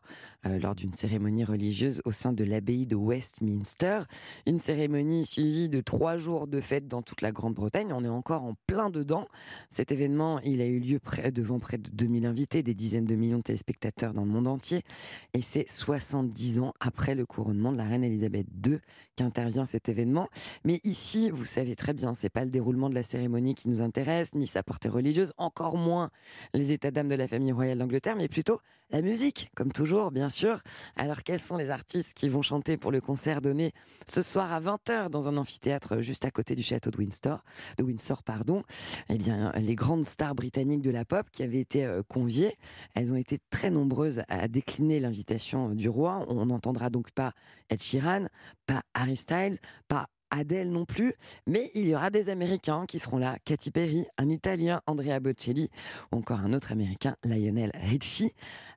euh, 0.45 0.59
lors 0.59 0.75
d'une 0.75 0.93
cérémonie 0.93 1.43
religieuse 1.43 2.01
au 2.05 2.11
sein 2.11 2.33
de 2.33 2.43
l'abbaye 2.43 2.85
de 2.85 2.95
Westminster. 2.95 4.01
Une 4.45 4.57
cérémonie 4.57 5.25
suivie 5.25 5.69
de 5.69 5.81
trois 5.81 6.17
jours 6.17 6.47
de 6.47 6.61
fête 6.61 6.87
dans 6.87 7.01
toute 7.01 7.21
la 7.21 7.31
Grande-Bretagne. 7.31 7.93
On 7.93 8.03
est 8.03 8.09
encore 8.09 8.43
en 8.43 8.55
plein 8.67 8.89
dedans. 8.89 9.27
Cet 9.69 9.91
événement, 9.91 10.39
il 10.41 10.61
a 10.61 10.65
eu 10.65 10.79
lieu 10.79 10.99
devant 11.33 11.59
près 11.59 11.77
de 11.77 11.89
2000 11.89 12.25
invités, 12.25 12.63
des 12.63 12.73
dizaines 12.73 13.05
de 13.05 13.15
millions 13.15 13.37
de 13.37 13.43
téléspectateurs 13.43 14.13
dans 14.13 14.25
le 14.25 14.31
monde 14.31 14.47
entier. 14.47 14.83
Et 15.33 15.41
c'est 15.41 15.69
70 15.69 16.59
ans 16.59 16.73
après 16.79 17.15
le 17.15 17.25
couronnement 17.25 17.71
de 17.71 17.77
la 17.77 17.85
reine 17.85 18.03
Elisabeth 18.03 18.47
II 18.65 18.79
qu'intervient 19.21 19.65
cet 19.65 19.89
événement. 19.89 20.29
Mais 20.63 20.79
ici, 20.83 21.29
vous 21.29 21.45
savez 21.45 21.75
très 21.75 21.93
bien, 21.93 22.15
c'est 22.15 22.29
pas 22.29 22.43
le 22.43 22.49
déroulement 22.49 22.89
de 22.89 22.95
la 22.95 23.03
cérémonie 23.03 23.55
qui 23.55 23.69
nous 23.69 23.81
intéresse, 23.81 24.33
ni 24.33 24.47
sa 24.47 24.63
portée 24.63 24.89
religieuse, 24.89 25.33
encore 25.37 25.77
moins 25.77 26.09
les 26.53 26.71
états 26.71 26.91
d'âme 26.91 27.07
de 27.07 27.15
la 27.15 27.27
famille 27.27 27.51
royale 27.51 27.77
d'Angleterre, 27.77 28.15
mais 28.15 28.27
plutôt 28.27 28.59
la 28.91 29.01
musique, 29.01 29.49
comme 29.55 29.71
toujours, 29.71 30.11
bien 30.11 30.29
sûr. 30.29 30.59
Alors, 30.95 31.23
quels 31.23 31.39
sont 31.39 31.57
les 31.57 31.69
artistes 31.69 32.13
qui 32.13 32.27
vont 32.27 32.41
chanter 32.41 32.77
pour 32.77 32.91
le 32.91 32.99
concert 32.99 33.41
donné 33.41 33.71
ce 34.05 34.21
soir 34.21 34.51
à 34.51 34.59
20h 34.59 35.09
dans 35.09 35.29
un 35.29 35.37
amphithéâtre 35.37 36.01
juste 36.01 36.25
à 36.25 36.31
côté 36.31 36.55
du 36.55 36.63
château 36.63 36.91
de 36.91 36.97
Windsor, 36.97 38.23
pardon? 38.23 38.63
Eh 39.09 39.17
bien, 39.17 39.51
les 39.55 39.75
grandes 39.75 40.05
stars 40.05 40.35
britanniques 40.35 40.81
de 40.81 40.91
la 40.91 41.05
pop 41.05 41.25
qui 41.31 41.43
avaient 41.43 41.59
été 41.59 41.85
euh, 41.85 42.03
conviées, 42.07 42.55
elles 42.93 43.11
ont 43.13 43.17
été 43.17 43.39
très 43.49 43.69
nombreuses 43.69 44.23
à 44.27 44.47
décliner 44.47 44.99
l'invitation 44.99 45.69
du 45.69 45.87
roi. 45.87 46.25
On 46.27 46.45
n'entendra 46.45 46.89
donc 46.89 47.11
pas 47.11 47.33
Ed 47.69 47.81
Sheeran, 47.81 48.25
pas 48.65 48.83
Harry 48.93 49.15
Styles, 49.15 49.57
pas 49.87 50.07
Adèle 50.31 50.71
non 50.71 50.85
plus, 50.85 51.13
mais 51.45 51.69
il 51.75 51.87
y 51.87 51.93
aura 51.93 52.09
des 52.09 52.29
Américains 52.29 52.85
qui 52.87 52.99
seront 52.99 53.17
là. 53.17 53.37
Katy 53.43 53.69
Perry, 53.69 54.05
un 54.17 54.29
Italien, 54.29 54.81
Andrea 54.87 55.19
Bocelli, 55.19 55.69
ou 56.11 56.17
encore 56.17 56.39
un 56.39 56.53
autre 56.53 56.71
Américain, 56.71 57.17
Lionel 57.23 57.71
Richie. 57.75 58.31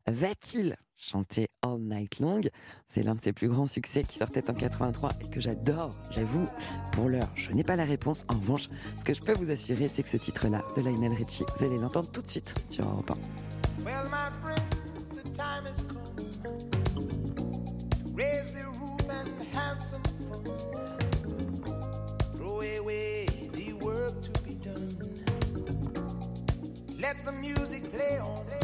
Va-t-il 0.06 0.76
chanter 0.98 1.48
All 1.62 1.80
Night 1.80 2.18
Long? 2.18 2.42
C'est 2.88 3.02
l'un 3.02 3.14
de 3.14 3.22
ses 3.22 3.32
plus 3.32 3.48
grands 3.48 3.66
succès 3.66 4.02
qui 4.02 4.18
sortait 4.18 4.50
en 4.50 4.54
83 4.54 5.12
et 5.22 5.30
que 5.30 5.40
j'adore, 5.40 5.96
j'avoue. 6.10 6.46
Pour 6.92 7.08
l'heure, 7.08 7.30
je 7.34 7.50
n'ai 7.52 7.64
pas 7.64 7.74
la 7.74 7.86
réponse. 7.86 8.24
En 8.28 8.34
revanche, 8.34 8.68
ce 8.98 9.04
que 9.04 9.14
je 9.14 9.22
peux 9.22 9.32
vous 9.32 9.50
assurer, 9.50 9.88
c'est 9.88 10.02
que 10.02 10.10
ce 10.10 10.18
titre-là, 10.18 10.62
de 10.76 10.82
Lionel 10.82 11.14
Richie, 11.14 11.44
vous 11.56 11.64
allez 11.64 11.78
l'entendre 11.78 12.10
tout 12.10 12.20
de 12.20 12.28
suite 12.28 12.54
sur 12.68 12.84
Europe 12.84 13.12
1. 13.12 13.14
Well, 13.82 14.04
my 14.10 14.30
friends, 14.42 15.08
the 15.08 15.22
time 15.34 15.64
has 15.64 15.82
come. 15.88 16.02
Raise 18.14 18.52
the 18.52 18.66
roof 18.78 19.08
and 19.08 19.56
have 19.56 19.80
some 19.80 20.02
fun. 20.28 20.44
Throw 22.34 22.60
away 22.60 23.26
the 23.54 23.72
work 23.82 24.20
to 24.20 24.42
be 24.42 24.54
done. 24.56 24.98
Let 27.00 27.16
the 27.24 27.32
music 27.40 27.90
play 27.90 28.20
on. 28.20 28.63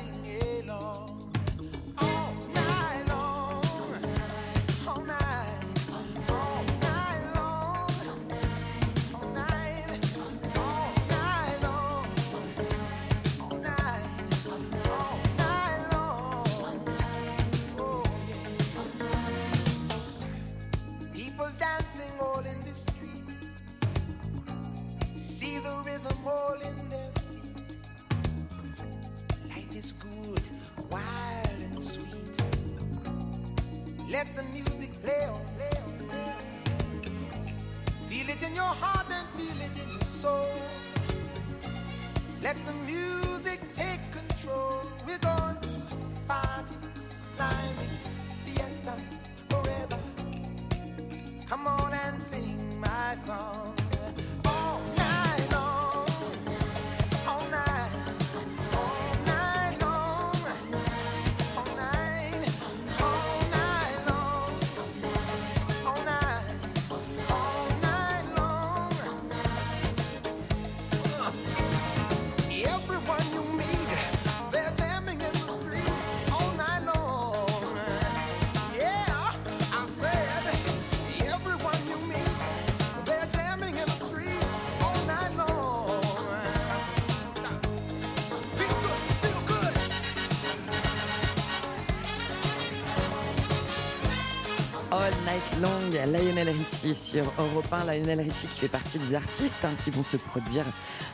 Lionel 95.61 96.49
Richie 96.49 96.95
sur 96.95 97.23
Europe 97.37 97.71
1. 97.71 97.85
Lionel 97.85 98.21
Richie 98.21 98.47
qui 98.47 98.61
fait 98.61 98.67
partie 98.67 98.97
des 98.97 99.13
artistes 99.13 99.63
hein, 99.63 99.73
qui 99.83 99.91
vont 99.91 100.01
se 100.01 100.17
produire 100.17 100.65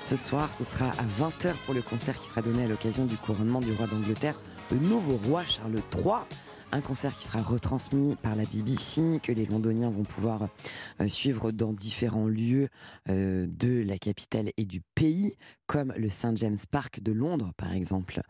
ce 0.05 0.15
soir. 0.15 0.53
Ce 0.53 0.63
sera 0.63 0.85
à 0.85 1.03
20h 1.19 1.53
pour 1.65 1.73
le 1.73 1.81
concert 1.81 2.17
qui 2.17 2.27
sera 2.27 2.41
donné 2.41 2.63
à 2.63 2.67
l'occasion 2.67 3.05
du 3.05 3.17
couronnement 3.17 3.59
du 3.59 3.73
roi 3.73 3.87
d'Angleterre, 3.87 4.39
le 4.71 4.77
nouveau 4.77 5.19
roi 5.27 5.43
Charles 5.43 5.81
III. 5.93 6.15
Un 6.71 6.79
concert 6.79 7.17
qui 7.17 7.27
sera 7.27 7.41
retransmis 7.41 8.15
par 8.15 8.35
la 8.37 8.43
BBC, 8.43 9.19
que 9.21 9.33
les 9.33 9.45
Londoniens 9.45 9.89
vont 9.89 10.03
pouvoir 10.03 10.47
euh, 11.01 11.07
suivre 11.09 11.51
dans 11.51 11.73
différents 11.73 12.27
lieux 12.27 12.69
euh, 13.09 13.47
de 13.49 13.83
la 13.83 13.97
capitale 13.97 14.51
et 14.55 14.65
du 14.65 14.81
pays, 14.95 15.35
comme 15.65 15.93
le 15.97 16.09
St 16.09 16.35
James 16.35 16.57
Park 16.71 17.01
de 17.01 17.11
Londres, 17.11 17.51
par 17.57 17.73
exemple. 17.73 18.21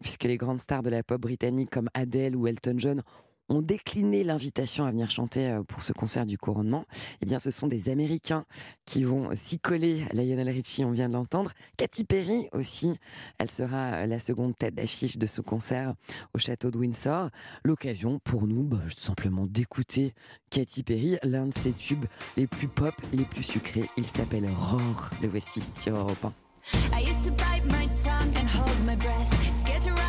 Puisque 0.00 0.24
les 0.24 0.36
grandes 0.36 0.60
stars 0.60 0.82
de 0.82 0.90
la 0.90 1.02
pop 1.04 1.20
britannique 1.20 1.70
comme 1.70 1.90
Adele 1.94 2.34
ou 2.34 2.48
Elton 2.48 2.74
John 2.76 3.02
ont 3.50 3.60
décliné 3.60 4.24
l'invitation 4.24 4.84
à 4.86 4.90
venir 4.90 5.10
chanter 5.10 5.48
euh, 5.48 5.62
pour 5.62 5.82
ce 5.82 5.92
concert 5.92 6.24
du 6.24 6.38
couronnement, 6.38 6.84
eh 7.20 7.26
bien, 7.26 7.38
ce 7.38 7.50
sont 7.50 7.66
des 7.66 7.90
Américains 7.90 8.46
qui 8.86 9.04
vont 9.04 9.28
s'y 9.34 9.58
coller. 9.58 10.04
Lionel 10.14 10.48
Richie, 10.48 10.84
on 10.84 10.92
vient 10.92 11.08
de 11.08 11.14
l'entendre. 11.14 11.50
Katy 11.76 12.04
Perry 12.04 12.48
aussi, 12.52 12.96
elle 13.38 13.50
sera 13.50 14.06
la 14.06 14.18
seconde 14.18 14.56
tête 14.56 14.74
d'affiche 14.74 15.18
de 15.18 15.26
ce 15.26 15.40
concert 15.40 15.94
au 16.34 16.38
château 16.38 16.70
de 16.70 16.78
Windsor. 16.78 17.28
L'occasion 17.64 18.20
pour 18.20 18.46
nous, 18.46 18.62
bah, 18.62 18.78
tout 18.94 19.02
simplement 19.02 19.46
d'écouter 19.46 20.14
Katy 20.50 20.82
Perry, 20.82 21.18
l'un 21.22 21.46
de 21.46 21.52
ses 21.52 21.72
tubes 21.72 22.06
les 22.36 22.46
plus 22.46 22.68
pop, 22.68 22.94
les 23.12 23.24
plus 23.24 23.42
sucrés. 23.42 23.90
Il 23.96 24.06
s'appelle 24.06 24.48
Roar. 24.48 25.10
Le 25.20 25.28
voici 25.28 25.62
sur 25.74 25.96
Europe 25.96 26.24
1. 26.24 26.32
I 26.92 27.00
used 27.00 27.24
to 27.24 27.30
bite 27.32 27.64
my 27.64 27.88
tongue 27.94 28.36
and 28.36 28.46
hold 28.46 28.84
my 28.84 28.94
breath, 28.94 29.56
scared 29.56 29.82
to 29.82 29.99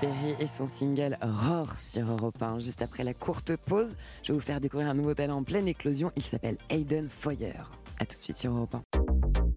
Perry 0.00 0.36
et 0.38 0.46
son 0.46 0.68
single 0.68 1.18
Roar 1.20 1.80
sur 1.80 2.08
Europe 2.08 2.40
1. 2.40 2.60
Juste 2.60 2.82
après 2.82 3.02
la 3.02 3.14
courte 3.14 3.56
pause, 3.56 3.96
je 4.22 4.32
vais 4.32 4.38
vous 4.38 4.44
faire 4.44 4.60
découvrir 4.60 4.88
un 4.88 4.94
nouveau 4.94 5.14
talent 5.14 5.38
en 5.38 5.42
pleine 5.42 5.66
éclosion. 5.66 6.12
Il 6.14 6.22
s'appelle 6.22 6.56
Hayden 6.70 7.08
Foyer. 7.08 7.54
A 7.98 8.06
tout 8.06 8.16
de 8.16 8.22
suite 8.22 8.36
sur 8.36 8.52
Europe 8.52 8.76
1. 8.76 8.82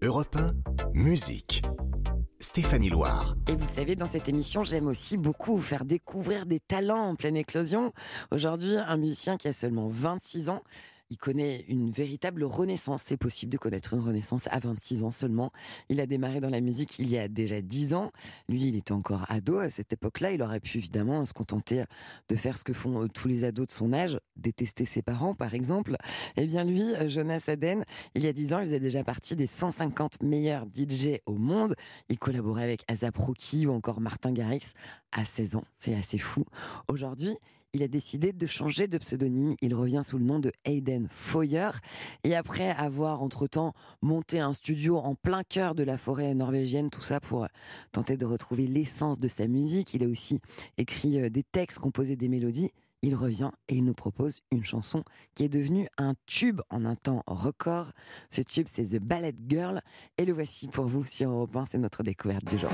Europe 0.02 0.36
1, 0.36 0.52
musique. 0.94 1.62
Stéphanie 2.40 2.90
Loire. 2.90 3.36
Et 3.48 3.54
vous 3.54 3.68
savez, 3.68 3.94
dans 3.94 4.08
cette 4.08 4.28
émission, 4.28 4.64
j'aime 4.64 4.88
aussi 4.88 5.16
beaucoup 5.16 5.54
vous 5.54 5.62
faire 5.62 5.84
découvrir 5.84 6.44
des 6.44 6.58
talents 6.58 7.10
en 7.10 7.14
pleine 7.14 7.36
éclosion. 7.36 7.92
Aujourd'hui, 8.32 8.76
un 8.76 8.96
musicien 8.96 9.36
qui 9.36 9.46
a 9.46 9.52
seulement 9.52 9.86
26 9.88 10.48
ans. 10.48 10.62
Il 11.12 11.18
connaît 11.18 11.66
une 11.68 11.90
véritable 11.90 12.42
renaissance. 12.42 13.02
C'est 13.02 13.18
possible 13.18 13.52
de 13.52 13.58
connaître 13.58 13.92
une 13.92 14.00
renaissance 14.00 14.48
à 14.50 14.58
26 14.58 15.02
ans 15.02 15.10
seulement. 15.10 15.52
Il 15.90 16.00
a 16.00 16.06
démarré 16.06 16.40
dans 16.40 16.48
la 16.48 16.62
musique 16.62 16.98
il 16.98 17.10
y 17.10 17.18
a 17.18 17.28
déjà 17.28 17.60
10 17.60 17.92
ans. 17.92 18.12
Lui, 18.48 18.68
il 18.68 18.76
était 18.76 18.92
encore 18.92 19.26
ado 19.28 19.58
à 19.58 19.68
cette 19.68 19.92
époque-là. 19.92 20.32
Il 20.32 20.40
aurait 20.40 20.58
pu 20.58 20.78
évidemment 20.78 21.26
se 21.26 21.34
contenter 21.34 21.84
de 22.30 22.36
faire 22.36 22.56
ce 22.56 22.64
que 22.64 22.72
font 22.72 23.02
euh, 23.02 23.08
tous 23.08 23.28
les 23.28 23.44
ados 23.44 23.66
de 23.66 23.72
son 23.72 23.92
âge, 23.92 24.18
détester 24.36 24.86
ses 24.86 25.02
parents 25.02 25.34
par 25.34 25.52
exemple. 25.52 25.98
Eh 26.38 26.46
bien 26.46 26.64
lui, 26.64 26.94
euh, 26.94 27.10
Jonas 27.10 27.44
Aden, 27.46 27.84
il 28.14 28.24
y 28.24 28.26
a 28.26 28.32
10 28.32 28.54
ans, 28.54 28.60
il 28.60 28.64
faisait 28.64 28.80
déjà 28.80 29.04
partie 29.04 29.36
des 29.36 29.46
150 29.46 30.22
meilleurs 30.22 30.64
DJ 30.64 31.18
au 31.26 31.34
monde. 31.34 31.74
Il 32.08 32.18
collaborait 32.18 32.64
avec 32.64 32.84
Azap 32.88 33.18
Rocky 33.18 33.66
ou 33.66 33.72
encore 33.72 34.00
Martin 34.00 34.32
Garrix 34.32 34.72
à 35.12 35.26
16 35.26 35.56
ans. 35.56 35.64
C'est 35.76 35.94
assez 35.94 36.16
fou. 36.16 36.46
Aujourd'hui, 36.88 37.36
il 37.74 37.82
a 37.82 37.88
décidé 37.88 38.32
de 38.32 38.46
changer 38.46 38.86
de 38.86 38.98
pseudonyme. 38.98 39.56
Il 39.62 39.74
revient 39.74 40.02
sous 40.04 40.18
le 40.18 40.24
nom 40.24 40.38
de 40.38 40.52
Hayden 40.64 41.08
Foyer. 41.10 41.70
Et 42.24 42.34
après 42.34 42.70
avoir 42.70 43.22
entre-temps 43.22 43.72
monté 44.02 44.40
un 44.40 44.52
studio 44.52 44.98
en 44.98 45.14
plein 45.14 45.42
cœur 45.42 45.74
de 45.74 45.82
la 45.82 45.96
forêt 45.96 46.34
norvégienne, 46.34 46.90
tout 46.90 47.00
ça 47.00 47.20
pour 47.20 47.44
euh, 47.44 47.48
tenter 47.92 48.16
de 48.16 48.26
retrouver 48.26 48.66
l'essence 48.66 49.18
de 49.18 49.28
sa 49.28 49.46
musique, 49.46 49.94
il 49.94 50.04
a 50.04 50.06
aussi 50.06 50.40
écrit 50.76 51.20
euh, 51.20 51.30
des 51.30 51.42
textes, 51.42 51.78
composé 51.78 52.16
des 52.16 52.28
mélodies. 52.28 52.70
Il 53.04 53.16
revient 53.16 53.50
et 53.68 53.76
il 53.76 53.84
nous 53.84 53.94
propose 53.94 54.42
une 54.52 54.64
chanson 54.64 55.02
qui 55.34 55.42
est 55.42 55.48
devenue 55.48 55.88
un 55.98 56.14
tube 56.26 56.60
en 56.70 56.84
un 56.84 56.94
temps 56.94 57.24
record. 57.26 57.90
Ce 58.30 58.42
tube, 58.42 58.68
c'est 58.70 58.96
The 58.96 59.02
Ballet 59.02 59.34
Girl. 59.48 59.80
Et 60.18 60.24
le 60.24 60.32
voici 60.32 60.68
pour 60.68 60.86
vous 60.86 61.04
sur 61.04 61.30
Europe 61.30 61.56
1. 61.56 61.66
C'est 61.66 61.78
notre 61.78 62.04
découverte 62.04 62.44
du 62.48 62.58
jour. 62.58 62.70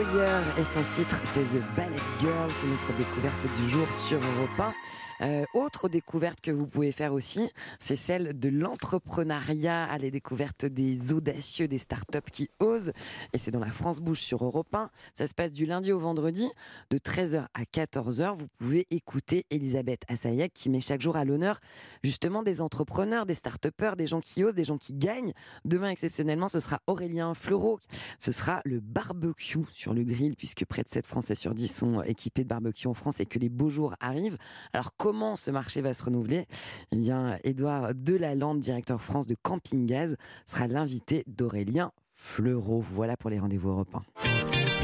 Et 0.00 0.64
son 0.64 0.82
titre 0.90 1.16
c'est 1.22 1.42
The 1.42 1.62
Ballet 1.76 2.02
Girl. 2.20 2.50
C'est 2.60 2.66
notre 2.66 2.92
découverte 2.98 3.46
du 3.56 3.70
jour 3.70 3.86
sur 3.92 4.18
Europe 4.18 4.58
1. 4.58 4.74
Euh, 5.20 5.44
autre 5.54 5.88
découverte 5.88 6.40
que 6.40 6.50
vous 6.50 6.66
pouvez 6.66 6.92
faire 6.92 7.12
aussi, 7.12 7.50
c'est 7.78 7.96
celle 7.96 8.38
de 8.38 8.48
l'entrepreneuriat 8.48 9.84
à 9.84 9.98
la 9.98 10.10
découverte 10.10 10.64
des 10.64 11.12
audacieux, 11.12 11.68
des 11.68 11.78
startups 11.78 12.30
qui 12.32 12.50
osent. 12.60 12.92
Et 13.32 13.38
c'est 13.38 13.50
dans 13.50 13.60
la 13.60 13.70
France 13.70 14.00
Bouche 14.00 14.20
sur 14.20 14.44
Europe 14.44 14.74
1. 14.74 14.90
Ça 15.12 15.26
se 15.26 15.34
passe 15.34 15.52
du 15.52 15.66
lundi 15.66 15.92
au 15.92 15.98
vendredi, 15.98 16.48
de 16.90 16.98
13h 16.98 17.46
à 17.54 17.62
14h. 17.62 18.34
Vous 18.36 18.48
pouvez 18.58 18.86
écouter 18.90 19.46
Elisabeth 19.50 20.02
Assayek 20.08 20.52
qui 20.52 20.70
met 20.70 20.80
chaque 20.80 21.02
jour 21.02 21.16
à 21.16 21.24
l'honneur 21.24 21.60
justement 22.02 22.42
des 22.42 22.60
entrepreneurs, 22.60 23.26
des 23.26 23.34
start-upers, 23.34 23.96
des 23.96 24.06
gens 24.06 24.20
qui 24.20 24.44
osent, 24.44 24.54
des 24.54 24.64
gens 24.64 24.78
qui 24.78 24.94
gagnent. 24.94 25.32
Demain, 25.64 25.90
exceptionnellement, 25.90 26.48
ce 26.48 26.60
sera 26.60 26.80
Aurélien 26.86 27.34
Fleureau. 27.34 27.78
Ce 28.18 28.32
sera 28.32 28.60
le 28.64 28.80
barbecue 28.80 29.64
sur 29.72 29.94
le 29.94 30.02
grill, 30.02 30.36
puisque 30.36 30.64
près 30.64 30.82
de 30.82 30.88
7 30.88 31.06
Français 31.06 31.34
sur 31.34 31.54
10 31.54 31.68
sont 31.68 32.02
équipés 32.02 32.44
de 32.44 32.48
barbecue 32.48 32.86
en 32.86 32.94
France 32.94 33.20
et 33.20 33.26
que 33.26 33.38
les 33.38 33.48
beaux 33.48 33.70
jours 33.70 33.94
arrivent. 34.00 34.38
Alors, 34.72 34.94
comment 35.04 35.36
ce 35.36 35.50
marché 35.50 35.82
va 35.82 35.92
se 35.92 36.02
renouveler 36.02 36.46
Eh 36.90 36.96
bien, 36.96 37.36
Édouard 37.44 37.94
Delalande, 37.94 38.60
directeur 38.60 39.02
France 39.02 39.26
de 39.26 39.36
Camping 39.42 39.84
Gaz, 39.84 40.16
sera 40.46 40.66
l'invité 40.66 41.24
d'Aurélien 41.26 41.92
Fleureau. 42.14 42.82
Voilà 42.94 43.14
pour 43.14 43.28
les 43.28 43.38
rendez-vous 43.38 43.68
européens. 43.68 44.02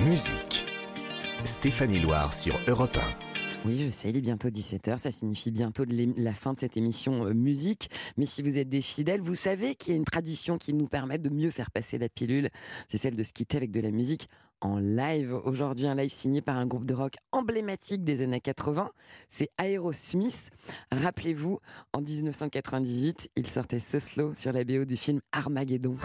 Musique. 0.05 0.67
Stéphanie 1.45 2.01
Loire 2.01 2.35
sur 2.35 2.61
Europe 2.69 2.99
Oui, 3.65 3.79
je 3.79 3.89
sais, 3.89 4.11
il 4.11 4.17
est 4.19 4.21
bientôt 4.21 4.49
17h, 4.49 4.99
ça 4.99 5.11
signifie 5.11 5.51
bientôt 5.51 5.87
la 5.89 6.35
fin 6.35 6.53
de 6.53 6.59
cette 6.59 6.77
émission 6.77 7.25
euh, 7.25 7.33
musique. 7.33 7.89
Mais 8.19 8.27
si 8.27 8.43
vous 8.43 8.59
êtes 8.59 8.69
des 8.69 8.83
fidèles, 8.83 9.23
vous 9.23 9.35
savez 9.35 9.75
qu'il 9.75 9.95
y 9.95 9.97
a 9.97 9.97
une 9.97 10.05
tradition 10.05 10.59
qui 10.59 10.75
nous 10.75 10.87
permet 10.87 11.17
de 11.17 11.31
mieux 11.31 11.51
faire 11.51 11.71
passer 11.71 11.97
la 11.97 12.11
pilule. 12.11 12.51
C'est 12.91 12.99
celle 12.99 13.17
de 13.17 13.25
se 13.25 13.33
quitter 13.33 13.57
avec 13.57 13.71
de 13.71 13.81
la 13.81 13.91
musique 13.91 14.29
en 14.61 14.79
live. 14.79 15.35
Aujourd'hui, 15.45 15.87
un 15.87 15.95
live 15.95 16.11
signé 16.11 16.41
par 16.41 16.57
un 16.57 16.67
groupe 16.67 16.85
de 16.85 16.95
rock 16.95 17.15
emblématique 17.33 18.05
des 18.05 18.23
années 18.23 18.41
80. 18.41 18.91
C'est 19.29 19.51
Aerosmith. 19.59 20.51
Rappelez-vous, 20.93 21.61
en 21.93 22.01
1998, 22.01 23.31
il 23.37 23.47
sortait 23.47 23.81
ce 23.81 23.99
slow 23.99 24.35
sur 24.35 24.53
la 24.53 24.65
BO 24.65 24.85
du 24.85 24.97
film 24.97 25.21
Armageddon. 25.33 25.97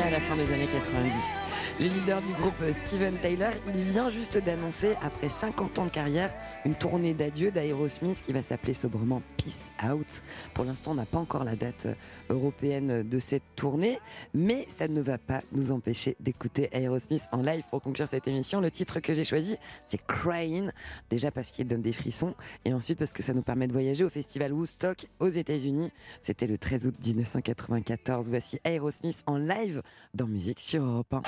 à 0.00 0.10
la 0.10 0.18
fin 0.18 0.34
des 0.34 0.52
années 0.52 0.66
90. 0.66 1.10
Le 1.80 1.86
leader 1.86 2.20
du 2.22 2.32
groupe 2.32 2.54
euh, 2.62 2.72
Steven 2.84 3.16
Tyler, 3.18 3.50
il 3.68 3.82
vient 3.82 4.08
juste 4.08 4.38
d'annoncer, 4.38 4.96
après 5.02 5.28
50 5.28 5.78
ans 5.78 5.84
de 5.84 5.90
carrière, 5.90 6.30
une 6.64 6.74
tournée 6.74 7.14
d'adieu 7.14 7.50
d'Aerosmith 7.50 8.22
qui 8.22 8.32
va 8.32 8.42
s'appeler 8.42 8.74
sobrement 8.74 9.22
Peace 9.36 9.70
Out. 9.84 10.22
Pour 10.54 10.64
l'instant, 10.64 10.92
on 10.92 10.94
n'a 10.94 11.06
pas 11.06 11.18
encore 11.18 11.44
la 11.44 11.56
date 11.56 11.86
euh, 11.86 11.94
européenne 12.30 13.02
de 13.02 13.18
cette 13.18 13.42
tournée, 13.54 13.98
mais 14.32 14.64
ça 14.68 14.88
ne 14.88 15.00
va 15.00 15.18
pas 15.18 15.42
nous 15.52 15.72
empêcher 15.72 16.16
d'écouter 16.20 16.70
Aerosmith 16.72 17.24
en 17.32 17.42
live 17.42 17.64
pour 17.70 17.82
conclure 17.82 18.08
cette 18.08 18.28
émission. 18.28 18.60
Le 18.60 18.70
titre 18.70 19.00
que 19.00 19.14
j'ai 19.14 19.24
choisi, 19.24 19.56
c'est 19.86 20.00
Crying, 20.06 20.70
déjà 21.10 21.30
parce 21.30 21.50
qu'il 21.50 21.66
donne 21.66 21.82
des 21.82 21.92
frissons, 21.92 22.34
et 22.64 22.72
ensuite 22.72 22.98
parce 22.98 23.12
que 23.12 23.22
ça 23.22 23.34
nous 23.34 23.42
permet 23.42 23.66
de 23.66 23.72
voyager 23.72 24.04
au 24.04 24.10
festival 24.10 24.52
Woodstock 24.52 25.06
aux 25.20 25.28
États-Unis. 25.28 25.90
C'était 26.22 26.46
le 26.46 26.56
13 26.56 26.86
août 26.86 26.94
1994. 27.04 28.30
Voici 28.30 28.58
Aerosmith 28.64 29.22
en 29.26 29.36
live 29.36 29.82
dans 30.14 30.26
Musique 30.26 30.60
sur 30.60 30.82
Europe 30.82 31.12
1. 31.12 31.22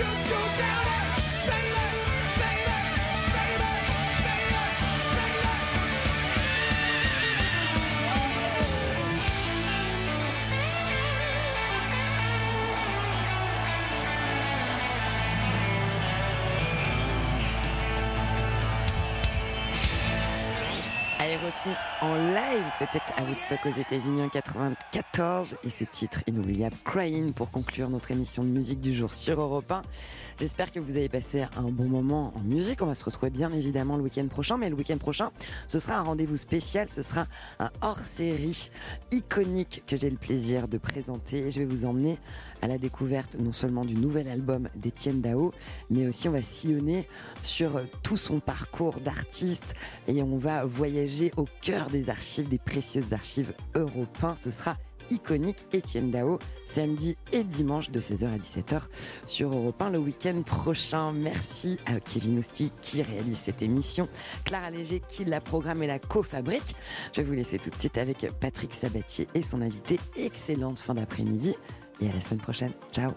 should 0.00 0.30
go 0.30 0.40
down 0.56 0.84
there, 0.86 1.16
baby. 1.46 2.09
En 22.00 22.14
live, 22.14 22.64
c'était 22.78 23.02
à 23.18 23.22
Woodstock 23.22 23.58
aux 23.66 23.78
États-Unis 23.78 24.22
en 24.22 24.30
94 24.30 25.58
et 25.62 25.68
ce 25.68 25.84
titre 25.84 26.22
inoubliable. 26.26 26.74
Crying 26.86 27.34
pour 27.34 27.50
conclure 27.50 27.90
notre 27.90 28.10
émission 28.10 28.42
de 28.42 28.48
musique 28.48 28.80
du 28.80 28.94
jour 28.94 29.12
sur 29.12 29.38
Europe 29.38 29.70
1. 29.70 29.82
J'espère 30.40 30.72
que 30.72 30.80
vous 30.80 30.96
avez 30.96 31.10
passé 31.10 31.44
un 31.58 31.64
bon 31.64 31.84
moment 31.84 32.32
en 32.34 32.40
musique. 32.40 32.80
On 32.80 32.86
va 32.86 32.94
se 32.94 33.04
retrouver 33.04 33.28
bien 33.28 33.52
évidemment 33.52 33.98
le 33.98 34.02
week-end 34.04 34.26
prochain, 34.26 34.56
mais 34.56 34.70
le 34.70 34.74
week-end 34.74 34.96
prochain, 34.96 35.32
ce 35.68 35.78
sera 35.78 35.96
un 35.96 36.02
rendez-vous 36.02 36.38
spécial, 36.38 36.88
ce 36.88 37.02
sera 37.02 37.26
un 37.58 37.68
hors-série 37.82 38.70
iconique 39.12 39.82
que 39.86 39.98
j'ai 39.98 40.08
le 40.08 40.16
plaisir 40.16 40.66
de 40.66 40.78
présenter 40.78 41.50
je 41.50 41.58
vais 41.58 41.66
vous 41.66 41.84
emmener 41.84 42.16
à 42.62 42.68
la 42.68 42.78
découverte 42.78 43.36
non 43.38 43.52
seulement 43.52 43.84
du 43.84 43.94
nouvel 43.94 44.28
album 44.28 44.70
d'Étienne 44.76 45.20
Dao, 45.20 45.52
mais 45.90 46.08
aussi 46.08 46.26
on 46.26 46.32
va 46.32 46.40
sillonner 46.40 47.06
sur 47.42 47.78
tout 48.02 48.16
son 48.16 48.40
parcours 48.40 48.98
d'artiste 49.00 49.74
et 50.08 50.22
on 50.22 50.38
va 50.38 50.64
voyager 50.64 51.32
au 51.36 51.46
cœur 51.60 51.88
des 51.88 52.08
archives, 52.08 52.48
des 52.48 52.58
précieuses 52.58 53.12
archives 53.12 53.52
européennes. 53.74 54.36
Ce 54.42 54.50
sera 54.50 54.78
iconique 55.10 55.66
Étienne 55.72 56.10
Dao, 56.10 56.38
samedi 56.64 57.16
et 57.32 57.44
dimanche 57.44 57.90
de 57.90 58.00
16h 58.00 58.26
à 58.26 58.38
17h 58.38 58.82
sur 59.26 59.52
Europe 59.52 59.80
1 59.80 59.90
le 59.90 59.98
week-end 59.98 60.42
prochain. 60.42 61.12
Merci 61.12 61.78
à 61.86 62.00
Kevin 62.00 62.38
Ousti 62.38 62.72
qui 62.80 63.02
réalise 63.02 63.38
cette 63.38 63.62
émission, 63.62 64.08
Clara 64.44 64.70
Léger 64.70 65.02
qui 65.08 65.24
la 65.24 65.40
programme 65.40 65.82
et 65.82 65.86
la 65.86 65.98
co-fabrique. 65.98 66.74
Je 67.12 67.20
vais 67.20 67.26
vous 67.26 67.34
laisser 67.34 67.58
tout 67.58 67.70
de 67.70 67.78
suite 67.78 67.98
avec 67.98 68.26
Patrick 68.40 68.74
Sabatier 68.74 69.28
et 69.34 69.42
son 69.42 69.62
invité. 69.62 69.98
Excellente 70.16 70.78
fin 70.78 70.94
d'après-midi 70.94 71.54
et 72.00 72.08
à 72.08 72.12
la 72.12 72.20
semaine 72.20 72.40
prochaine. 72.40 72.72
Ciao 72.92 73.12